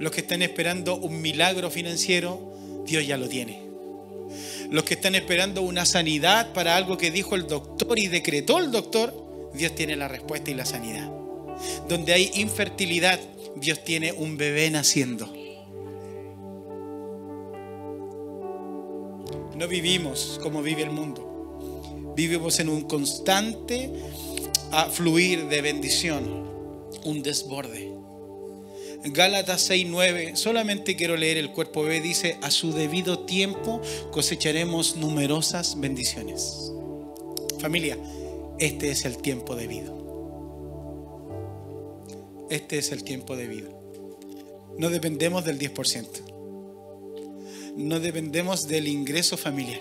Los 0.00 0.10
que 0.10 0.22
están 0.22 0.42
esperando 0.42 0.96
un 0.96 1.20
milagro 1.20 1.70
financiero, 1.70 2.52
Dios 2.84 3.06
ya 3.06 3.16
lo 3.16 3.28
tiene. 3.28 3.62
Los 4.70 4.82
que 4.82 4.94
están 4.94 5.14
esperando 5.14 5.62
una 5.62 5.86
sanidad 5.86 6.52
para 6.52 6.76
algo 6.76 6.98
que 6.98 7.12
dijo 7.12 7.36
el 7.36 7.46
doctor 7.46 7.96
y 7.96 8.08
decretó 8.08 8.58
el 8.58 8.72
doctor, 8.72 9.14
Dios 9.54 9.74
tiene 9.76 9.94
la 9.94 10.08
respuesta 10.08 10.50
y 10.50 10.54
la 10.54 10.66
sanidad. 10.66 11.17
Donde 11.88 12.12
hay 12.12 12.30
infertilidad, 12.34 13.20
Dios 13.56 13.82
tiene 13.84 14.12
un 14.12 14.36
bebé 14.36 14.70
naciendo. 14.70 15.32
No 19.56 19.66
vivimos 19.66 20.38
como 20.42 20.62
vive 20.62 20.82
el 20.82 20.90
mundo. 20.90 22.14
Vivimos 22.14 22.60
en 22.60 22.68
un 22.68 22.82
constante 22.82 23.92
fluir 24.92 25.48
de 25.48 25.62
bendición, 25.62 26.22
un 27.04 27.22
desborde. 27.22 27.92
Gálatas 29.04 29.68
6:9, 29.70 30.36
solamente 30.36 30.96
quiero 30.96 31.16
leer 31.16 31.38
el 31.38 31.52
cuerpo 31.52 31.82
B, 31.82 32.00
dice, 32.00 32.36
a 32.42 32.50
su 32.50 32.72
debido 32.72 33.20
tiempo 33.20 33.80
cosecharemos 34.10 34.96
numerosas 34.96 35.78
bendiciones. 35.80 36.72
Familia, 37.58 37.96
este 38.58 38.90
es 38.90 39.04
el 39.04 39.18
tiempo 39.18 39.54
debido. 39.54 39.97
Este 42.50 42.78
es 42.78 42.92
el 42.92 43.04
tiempo 43.04 43.36
debido. 43.36 43.68
No 44.78 44.90
dependemos 44.90 45.44
del 45.44 45.58
10%. 45.58 46.06
No 47.76 48.00
dependemos 48.00 48.68
del 48.68 48.88
ingreso 48.88 49.36
familiar. 49.36 49.80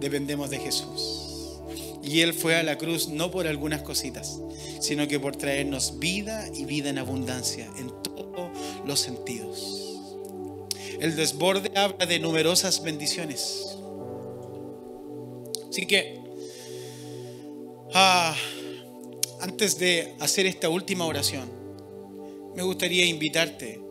Dependemos 0.00 0.50
de 0.50 0.58
Jesús. 0.58 1.60
Y 2.02 2.20
Él 2.20 2.34
fue 2.34 2.56
a 2.56 2.62
la 2.62 2.76
cruz 2.76 3.08
no 3.08 3.30
por 3.30 3.46
algunas 3.46 3.82
cositas, 3.82 4.40
sino 4.80 5.06
que 5.06 5.20
por 5.20 5.36
traernos 5.36 5.98
vida 6.00 6.48
y 6.52 6.64
vida 6.64 6.90
en 6.90 6.98
abundancia 6.98 7.70
en 7.78 7.88
todos 8.02 8.50
los 8.84 8.98
sentidos. 8.98 10.00
El 10.98 11.14
desborde 11.14 11.70
habla 11.76 12.06
de 12.06 12.18
numerosas 12.18 12.82
bendiciones. 12.82 13.76
Así 15.68 15.86
que, 15.86 16.20
ah, 17.94 18.34
antes 19.42 19.76
de 19.76 20.14
hacer 20.20 20.46
esta 20.46 20.68
última 20.68 21.04
oración, 21.04 21.50
me 22.54 22.62
gustaría 22.62 23.04
invitarte 23.04 23.82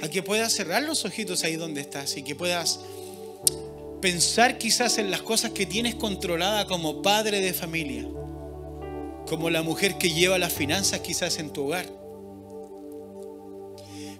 a 0.00 0.08
que 0.08 0.22
puedas 0.22 0.54
cerrar 0.54 0.82
los 0.82 1.04
ojitos 1.04 1.44
ahí 1.44 1.56
donde 1.56 1.82
estás 1.82 2.16
y 2.16 2.22
que 2.22 2.34
puedas 2.34 2.80
pensar 4.00 4.56
quizás 4.56 4.96
en 4.96 5.10
las 5.10 5.20
cosas 5.20 5.50
que 5.50 5.66
tienes 5.66 5.94
controlada 5.94 6.66
como 6.66 7.02
padre 7.02 7.42
de 7.42 7.52
familia, 7.52 8.08
como 9.28 9.50
la 9.50 9.62
mujer 9.62 9.98
que 9.98 10.10
lleva 10.10 10.38
las 10.38 10.54
finanzas 10.54 11.00
quizás 11.00 11.38
en 11.38 11.52
tu 11.52 11.66
hogar. 11.66 11.86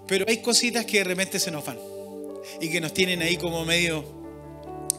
Pero 0.07 0.27
hay 0.29 0.42
cositas 0.42 0.85
que 0.85 0.99
de 0.99 1.05
repente 1.05 1.40
se 1.40 1.51
nos 1.51 1.64
van 1.64 1.79
y 2.61 2.69
que 2.69 2.83
nos 2.83 2.92
tienen 2.92 3.23
ahí 3.23 3.38
como 3.38 3.64
medio 3.64 4.05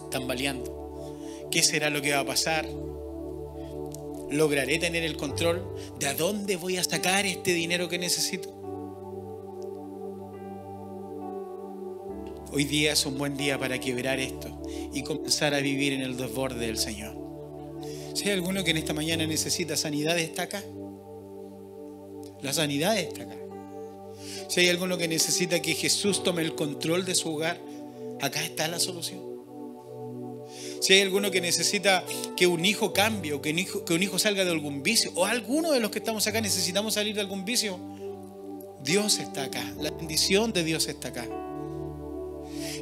tambaleando. 0.09 1.47
¿Qué 1.51 1.61
será 1.61 1.91
lo 1.91 2.01
que 2.01 2.13
va 2.13 2.21
a 2.21 2.25
pasar? 2.25 2.67
¿Lograré 4.29 4.77
tener 4.77 5.03
el 5.03 5.15
control 5.15 5.63
de 5.99 6.07
a 6.07 6.13
dónde 6.13 6.57
voy 6.57 6.77
a 6.77 6.83
sacar 6.83 7.25
este 7.25 7.53
dinero 7.53 7.87
que 7.87 7.97
necesito? 7.97 8.53
Hoy 12.51 12.65
día 12.65 12.93
es 12.93 13.05
un 13.05 13.17
buen 13.17 13.37
día 13.37 13.57
para 13.57 13.79
quebrar 13.79 14.19
esto 14.19 14.49
y 14.93 15.03
comenzar 15.03 15.53
a 15.53 15.59
vivir 15.59 15.93
en 15.93 16.01
el 16.01 16.17
desborde 16.17 16.65
del 16.65 16.77
Señor. 16.77 17.15
Si 18.15 18.25
hay 18.25 18.31
alguno 18.31 18.63
que 18.63 18.71
en 18.71 18.77
esta 18.77 18.93
mañana 18.93 19.25
necesita 19.27 19.77
sanidad, 19.77 20.17
está 20.17 20.43
acá. 20.43 20.63
La 22.41 22.51
sanidad 22.51 22.97
está 22.97 23.23
acá. 23.23 23.37
Si 24.49 24.61
hay 24.61 24.69
alguno 24.69 24.97
que 24.97 25.07
necesita 25.07 25.61
que 25.61 25.73
Jesús 25.73 26.23
tome 26.23 26.41
el 26.41 26.55
control 26.55 27.05
de 27.05 27.15
su 27.15 27.33
hogar, 27.33 27.59
acá 28.21 28.43
está 28.43 28.67
la 28.67 28.79
solución. 28.79 29.26
Si 30.79 30.93
hay 30.93 31.01
alguno 31.01 31.31
que 31.31 31.41
necesita 31.41 32.05
que 32.35 32.47
un 32.47 32.65
hijo 32.65 32.93
cambie 32.93 33.33
o 33.33 33.41
que 33.41 33.51
un 33.51 33.59
hijo, 33.59 33.85
que 33.85 33.93
un 33.93 34.03
hijo 34.03 34.19
salga 34.19 34.45
de 34.45 34.51
algún 34.51 34.83
vicio, 34.83 35.11
o 35.15 35.25
alguno 35.25 35.71
de 35.71 35.79
los 35.79 35.91
que 35.91 35.99
estamos 35.99 36.25
acá 36.27 36.41
necesitamos 36.41 36.93
salir 36.93 37.15
de 37.15 37.21
algún 37.21 37.45
vicio, 37.45 37.79
Dios 38.83 39.19
está 39.19 39.45
acá. 39.45 39.73
La 39.79 39.91
bendición 39.91 40.53
de 40.53 40.63
Dios 40.63 40.87
está 40.87 41.09
acá. 41.09 41.27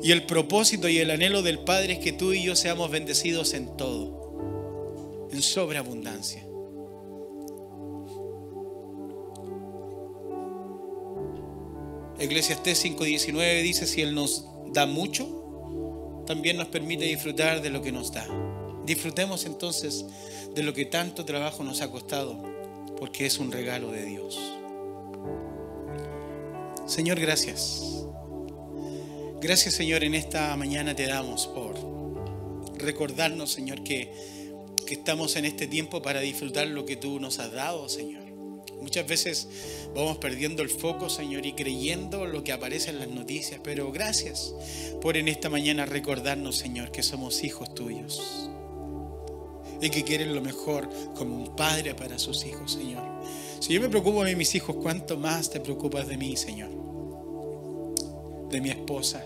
Y 0.04 0.12
el 0.12 0.26
propósito 0.26 0.88
y 0.88 1.00
el 1.00 1.10
anhelo 1.10 1.42
del 1.42 1.60
Padre 1.60 1.94
es 1.94 2.00
que 2.00 2.12
tú 2.12 2.34
y 2.34 2.44
yo 2.44 2.56
seamos 2.56 2.92
bendecidos 2.92 3.54
en 3.54 3.76
todo, 3.76 5.28
en 5.32 5.42
sobreabundancia. 5.42 6.46
Eclesiastés 12.20 12.86
5:19 12.86 13.62
dice, 13.64 13.88
si 13.88 14.02
Él 14.02 14.16
nos 14.16 14.46
da 14.74 14.86
mucho, 14.86 15.45
también 16.26 16.58
nos 16.58 16.68
permite 16.68 17.06
disfrutar 17.06 17.62
de 17.62 17.70
lo 17.70 17.82
que 17.82 17.92
nos 17.92 18.12
da. 18.12 18.28
Disfrutemos 18.86 19.46
entonces 19.46 20.06
de 20.54 20.64
lo 20.64 20.74
que 20.74 20.86
tanto 20.86 21.26
trabajo 21.26 21.64
nos 21.64 21.82
ha 21.82 21.90
costado, 21.90 22.42
porque 22.98 23.26
es 23.26 23.40
un 23.40 23.52
regalo 23.52 23.92
de 23.92 24.06
Dios. 24.06 24.40
Señor, 26.88 27.20
gracias. 27.20 28.06
Gracias 29.42 29.76
Señor, 29.76 30.04
en 30.04 30.16
esta 30.16 30.56
mañana 30.56 30.96
te 30.96 31.06
damos 31.06 31.48
por 31.48 31.76
recordarnos 32.78 33.52
Señor 33.52 33.84
que, 33.84 34.12
que 34.86 34.96
estamos 34.96 35.36
en 35.36 35.46
este 35.46 35.68
tiempo 35.68 36.02
para 36.02 36.20
disfrutar 36.22 36.68
lo 36.68 36.86
que 36.86 36.96
tú 36.96 37.20
nos 37.20 37.40
has 37.40 37.52
dado 37.52 37.88
Señor. 37.90 38.25
Muchas 38.86 39.08
veces 39.08 39.48
vamos 39.96 40.20
perdiendo 40.20 40.62
el 40.62 40.70
foco, 40.70 41.10
Señor, 41.10 41.44
y 41.48 41.54
creyendo 41.54 42.28
lo 42.28 42.44
que 42.44 42.52
aparece 42.52 42.92
en 42.92 43.00
las 43.00 43.08
noticias, 43.08 43.60
pero 43.64 43.92
gracias 43.92 44.54
por 45.02 45.18
en 45.18 45.28
esta 45.28 45.50
mañana 45.50 45.88
recordarnos, 45.88 46.58
Señor, 46.58 46.92
que 46.92 47.02
somos 47.02 47.44
hijos 47.44 47.74
tuyos 47.74 48.48
y 49.82 49.90
que 49.90 50.04
quieren 50.04 50.36
lo 50.36 50.42
mejor 50.42 50.88
como 51.16 51.36
un 51.36 51.56
padre 51.56 51.96
para 51.96 52.20
sus 52.20 52.46
hijos, 52.46 52.74
Señor. 52.74 53.02
Si 53.60 53.74
yo 53.74 53.82
me 53.82 53.90
preocupo 53.90 54.24
de 54.24 54.36
mis 54.36 54.54
hijos, 54.54 54.76
¿cuánto 54.76 55.18
más 55.18 55.50
te 55.50 55.60
preocupas 55.60 56.08
de 56.08 56.18
mí, 56.18 56.38
Señor? 56.38 56.70
De 58.52 58.62
mi 58.62 58.70
esposa, 58.70 59.26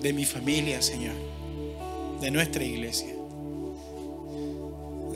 de 0.00 0.12
mi 0.12 0.24
familia, 0.24 0.80
Señor, 0.82 1.16
de 2.20 2.30
nuestra 2.30 2.62
iglesia. 2.62 3.19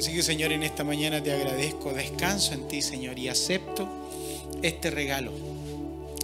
Así 0.04 0.12
que, 0.12 0.22
Señor, 0.22 0.52
en 0.52 0.62
esta 0.62 0.84
mañana 0.84 1.22
te 1.22 1.32
agradezco, 1.32 1.94
descanso 1.94 2.52
en 2.52 2.68
ti, 2.68 2.82
Señor, 2.82 3.18
y 3.18 3.28
acepto 3.28 3.88
este 4.60 4.90
regalo 4.90 5.32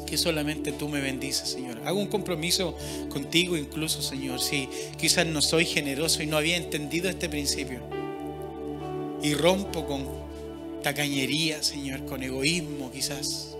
que 0.06 0.18
solamente 0.18 0.70
tú 0.72 0.86
me 0.90 1.00
bendices, 1.00 1.48
Señor. 1.48 1.80
Hago 1.86 1.98
un 1.98 2.08
compromiso 2.08 2.76
contigo 3.08 3.56
incluso, 3.56 4.02
Señor, 4.02 4.42
si 4.42 4.68
quizás 4.98 5.24
no 5.24 5.40
soy 5.40 5.64
generoso 5.64 6.22
y 6.22 6.26
no 6.26 6.36
había 6.36 6.58
entendido 6.58 7.08
este 7.08 7.30
principio. 7.30 7.80
Y 9.22 9.32
rompo 9.32 9.86
con 9.86 10.06
tacañería, 10.82 11.62
Señor, 11.62 12.04
con 12.04 12.22
egoísmo 12.22 12.92
quizás. 12.92 13.56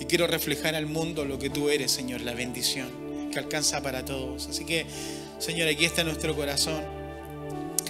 Y 0.00 0.06
quiero 0.06 0.26
reflejar 0.26 0.74
al 0.74 0.86
mundo 0.86 1.26
lo 1.26 1.38
que 1.38 1.50
tú 1.50 1.68
eres, 1.68 1.90
Señor, 1.90 2.22
la 2.22 2.32
bendición 2.32 2.88
que 3.30 3.40
alcanza 3.40 3.82
para 3.82 4.06
todos. 4.06 4.46
Así 4.46 4.64
que, 4.64 4.86
Señor, 5.38 5.68
aquí 5.68 5.84
está 5.84 6.02
nuestro 6.02 6.34
corazón. 6.34 6.99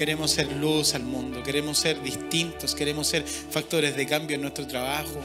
Queremos 0.01 0.31
ser 0.31 0.51
luz 0.57 0.95
al 0.95 1.03
mundo, 1.03 1.43
queremos 1.43 1.77
ser 1.77 2.03
distintos, 2.03 2.75
queremos 2.75 3.07
ser 3.07 3.23
factores 3.23 3.95
de 3.95 4.07
cambio 4.07 4.37
en 4.37 4.41
nuestro 4.41 4.67
trabajo, 4.67 5.21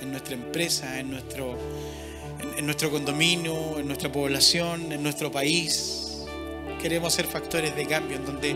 en 0.00 0.12
nuestra 0.12 0.34
empresa, 0.34 1.00
en 1.00 1.10
nuestro, 1.10 1.58
en, 2.56 2.64
nuestro 2.64 2.88
condominio, 2.88 3.80
en 3.80 3.88
nuestra 3.88 4.12
población, 4.12 4.92
en 4.92 5.02
nuestro 5.02 5.32
país. 5.32 6.18
Queremos 6.80 7.14
ser 7.14 7.26
factores 7.26 7.74
de 7.74 7.84
cambio 7.84 8.16
en 8.16 8.24
donde 8.24 8.54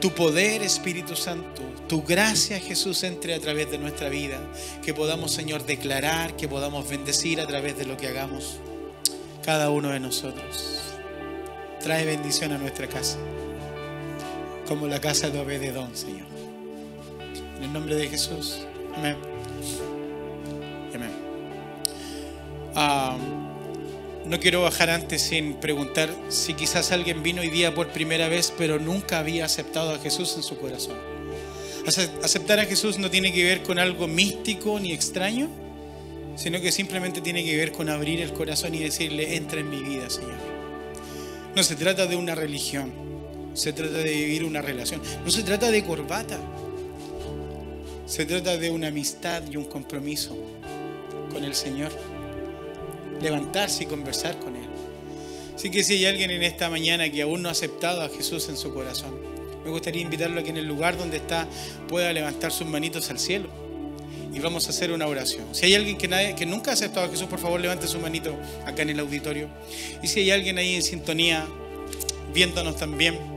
tu 0.00 0.12
poder, 0.12 0.62
Espíritu 0.62 1.16
Santo, 1.16 1.62
tu 1.88 2.04
gracia, 2.04 2.60
Jesús, 2.60 3.02
entre 3.02 3.34
a 3.34 3.40
través 3.40 3.72
de 3.72 3.78
nuestra 3.78 4.08
vida. 4.08 4.38
Que 4.84 4.94
podamos, 4.94 5.32
Señor, 5.32 5.66
declarar, 5.66 6.36
que 6.36 6.46
podamos 6.46 6.88
bendecir 6.88 7.40
a 7.40 7.46
través 7.48 7.76
de 7.76 7.86
lo 7.86 7.96
que 7.96 8.06
hagamos 8.06 8.60
cada 9.44 9.68
uno 9.68 9.88
de 9.88 9.98
nosotros. 9.98 10.78
Trae 11.82 12.04
bendición 12.04 12.52
a 12.52 12.58
nuestra 12.58 12.86
casa, 12.86 13.18
como 14.72 14.86
la 14.86 15.00
casa 15.00 15.28
de 15.28 15.38
Obededón, 15.38 15.94
Señor. 15.94 16.26
En 17.58 17.64
el 17.64 17.72
nombre 17.74 17.94
de 17.94 18.08
Jesús. 18.08 18.60
Amén. 18.96 19.16
Amén. 20.94 21.10
Ah, 22.74 23.18
no 24.24 24.40
quiero 24.40 24.62
bajar 24.62 24.88
antes 24.88 25.20
sin 25.20 25.56
preguntar 25.56 26.08
si 26.30 26.54
quizás 26.54 26.90
alguien 26.90 27.22
vino 27.22 27.42
hoy 27.42 27.50
día 27.50 27.74
por 27.74 27.88
primera 27.88 28.28
vez, 28.28 28.50
pero 28.56 28.78
nunca 28.78 29.18
había 29.18 29.44
aceptado 29.44 29.94
a 29.94 29.98
Jesús 29.98 30.34
en 30.36 30.42
su 30.42 30.56
corazón. 30.56 30.96
Aceptar 32.22 32.58
a 32.58 32.64
Jesús 32.64 32.98
no 32.98 33.10
tiene 33.10 33.30
que 33.30 33.44
ver 33.44 33.62
con 33.62 33.78
algo 33.78 34.08
místico 34.08 34.80
ni 34.80 34.92
extraño 34.92 35.50
sino 36.34 36.62
que 36.62 36.72
simplemente 36.72 37.20
tiene 37.20 37.44
que 37.44 37.54
ver 37.56 37.72
con 37.72 37.90
abrir 37.90 38.22
el 38.22 38.32
corazón 38.32 38.74
y 38.74 38.78
decirle, 38.78 39.36
entra 39.36 39.60
en 39.60 39.68
mi 39.68 39.82
vida, 39.82 40.08
Señor. 40.08 40.38
No 41.54 41.62
se 41.62 41.76
trata 41.76 42.06
de 42.06 42.16
una 42.16 42.34
religión, 42.34 43.01
se 43.54 43.72
trata 43.72 43.98
de 43.98 44.12
vivir 44.12 44.44
una 44.44 44.62
relación, 44.62 45.00
no 45.24 45.30
se 45.30 45.42
trata 45.42 45.70
de 45.70 45.84
corbata, 45.84 46.38
se 48.06 48.26
trata 48.26 48.56
de 48.56 48.70
una 48.70 48.88
amistad 48.88 49.42
y 49.50 49.56
un 49.56 49.64
compromiso 49.64 50.36
con 51.32 51.44
el 51.44 51.54
Señor. 51.54 51.90
Levantarse 53.20 53.84
y 53.84 53.86
conversar 53.86 54.38
con 54.38 54.54
Él. 54.56 54.66
Así 55.54 55.70
que 55.70 55.82
si 55.82 55.94
hay 55.94 56.06
alguien 56.06 56.30
en 56.30 56.42
esta 56.42 56.68
mañana 56.68 57.10
que 57.10 57.22
aún 57.22 57.42
no 57.42 57.48
ha 57.48 57.52
aceptado 57.52 58.02
a 58.02 58.08
Jesús 58.08 58.48
en 58.48 58.56
su 58.56 58.74
corazón, 58.74 59.16
me 59.64 59.70
gustaría 59.70 60.02
invitarlo 60.02 60.40
a 60.40 60.42
que 60.42 60.50
en 60.50 60.56
el 60.56 60.66
lugar 60.66 60.98
donde 60.98 61.18
está 61.18 61.46
pueda 61.88 62.12
levantar 62.12 62.52
sus 62.52 62.66
manitos 62.66 63.10
al 63.10 63.18
cielo. 63.18 63.48
Y 64.34 64.40
vamos 64.40 64.66
a 64.66 64.70
hacer 64.70 64.92
una 64.92 65.06
oración. 65.06 65.54
Si 65.54 65.66
hay 65.66 65.74
alguien 65.74 65.96
que, 65.96 66.08
nadie, 66.08 66.34
que 66.34 66.46
nunca 66.46 66.70
ha 66.70 66.74
aceptado 66.74 67.06
a 67.06 67.08
Jesús, 67.08 67.28
por 67.28 67.38
favor 67.38 67.60
levante 67.60 67.86
su 67.86 67.98
manito 67.98 68.34
acá 68.66 68.82
en 68.82 68.90
el 68.90 69.00
auditorio. 69.00 69.48
Y 70.02 70.08
si 70.08 70.20
hay 70.20 70.30
alguien 70.30 70.58
ahí 70.58 70.74
en 70.74 70.82
sintonía, 70.82 71.46
viéndonos 72.34 72.76
también, 72.76 73.31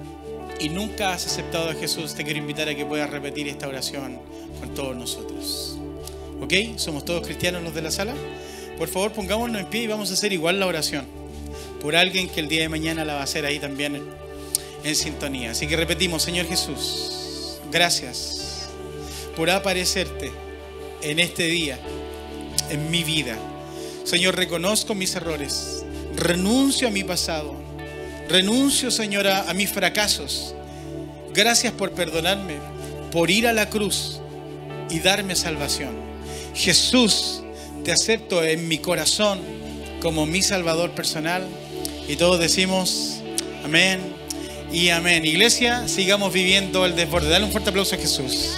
y 0.60 0.70
nunca 0.70 1.14
has 1.14 1.26
aceptado 1.26 1.70
a 1.70 1.74
Jesús, 1.74 2.16
te 2.16 2.24
quiero 2.24 2.40
invitar 2.40 2.70
a 2.70 2.76
que 2.76 2.86
puedas 2.86 3.10
repetir 3.10 3.48
esta 3.48 3.68
oración 3.68 4.20
con 4.60 4.74
todos 4.74 4.96
nosotros. 4.96 5.78
¿Ok? 6.42 6.78
¿Somos 6.78 7.06
todos 7.06 7.26
cristianos 7.26 7.64
los 7.64 7.74
de 7.74 7.82
la 7.82 7.92
sala? 7.92 8.14
Por 8.78 8.88
favor, 8.88 9.12
pongámonos 9.12 9.62
en 9.62 9.68
pie 9.68 9.84
y 9.84 9.88
vamos 9.88 10.12
a 10.12 10.14
hacer 10.14 10.34
igual 10.34 10.60
la 10.60 10.66
oración. 10.66 11.06
Por 11.82 11.96
alguien 11.96 12.30
que 12.30 12.40
el 12.40 12.48
día 12.48 12.62
de 12.62 12.70
mañana 12.70 13.06
la 13.06 13.16
va 13.16 13.22
a 13.22 13.24
hacer 13.24 13.46
ahí 13.46 13.60
también 13.60 14.02
en 14.84 14.96
sintonía. 14.96 15.52
Así 15.52 15.68
que 15.68 15.76
repetimos, 15.76 16.24
Señor 16.24 16.48
Jesús, 16.48 17.60
gracias 17.72 18.70
por 19.36 19.50
aparecerte 19.50 20.32
en 21.02 21.20
este 21.20 21.44
día, 21.44 21.80
en 22.70 22.90
mi 22.90 23.04
vida. 23.04 23.38
Señor, 24.04 24.36
reconozco 24.36 24.96
mis 24.96 25.16
errores, 25.16 25.84
renuncio 26.16 26.88
a 26.88 26.92
mi 26.92 27.04
pasado, 27.04 27.65
renuncio, 28.30 28.92
Señor, 28.92 29.28
a, 29.28 29.54
mis 29.54 29.70
fracasos. 29.70 30.56
Gracias 31.34 31.74
por 31.74 31.92
perdonarme, 31.92 32.56
por 33.12 33.30
ir 33.30 33.48
a 33.48 33.54
la 33.54 33.70
cruz 33.70 34.20
y 34.90 35.00
darme 35.00 35.36
salvación. 35.36 35.96
Jesús, 36.54 37.42
te 37.84 37.92
acepto 37.92 38.44
en 38.44 38.68
mi 38.68 38.80
corazón 38.80 39.40
como 40.02 40.26
mi 40.26 40.42
Salvador 40.42 40.92
personal. 40.92 41.46
Y 42.08 42.16
todos 42.16 42.40
decimos, 42.40 43.22
amén 43.64 44.00
y 44.72 44.90
amén. 44.90 45.26
Iglesia, 45.26 45.88
sigamos 45.88 46.34
viviendo 46.34 46.86
el 46.86 46.96
desborde. 46.96 47.30
Dale 47.30 47.46
un 47.46 47.52
fuerte 47.52 47.70
aplauso 47.70 47.96
a 47.96 47.98
Jesús. 47.98 48.56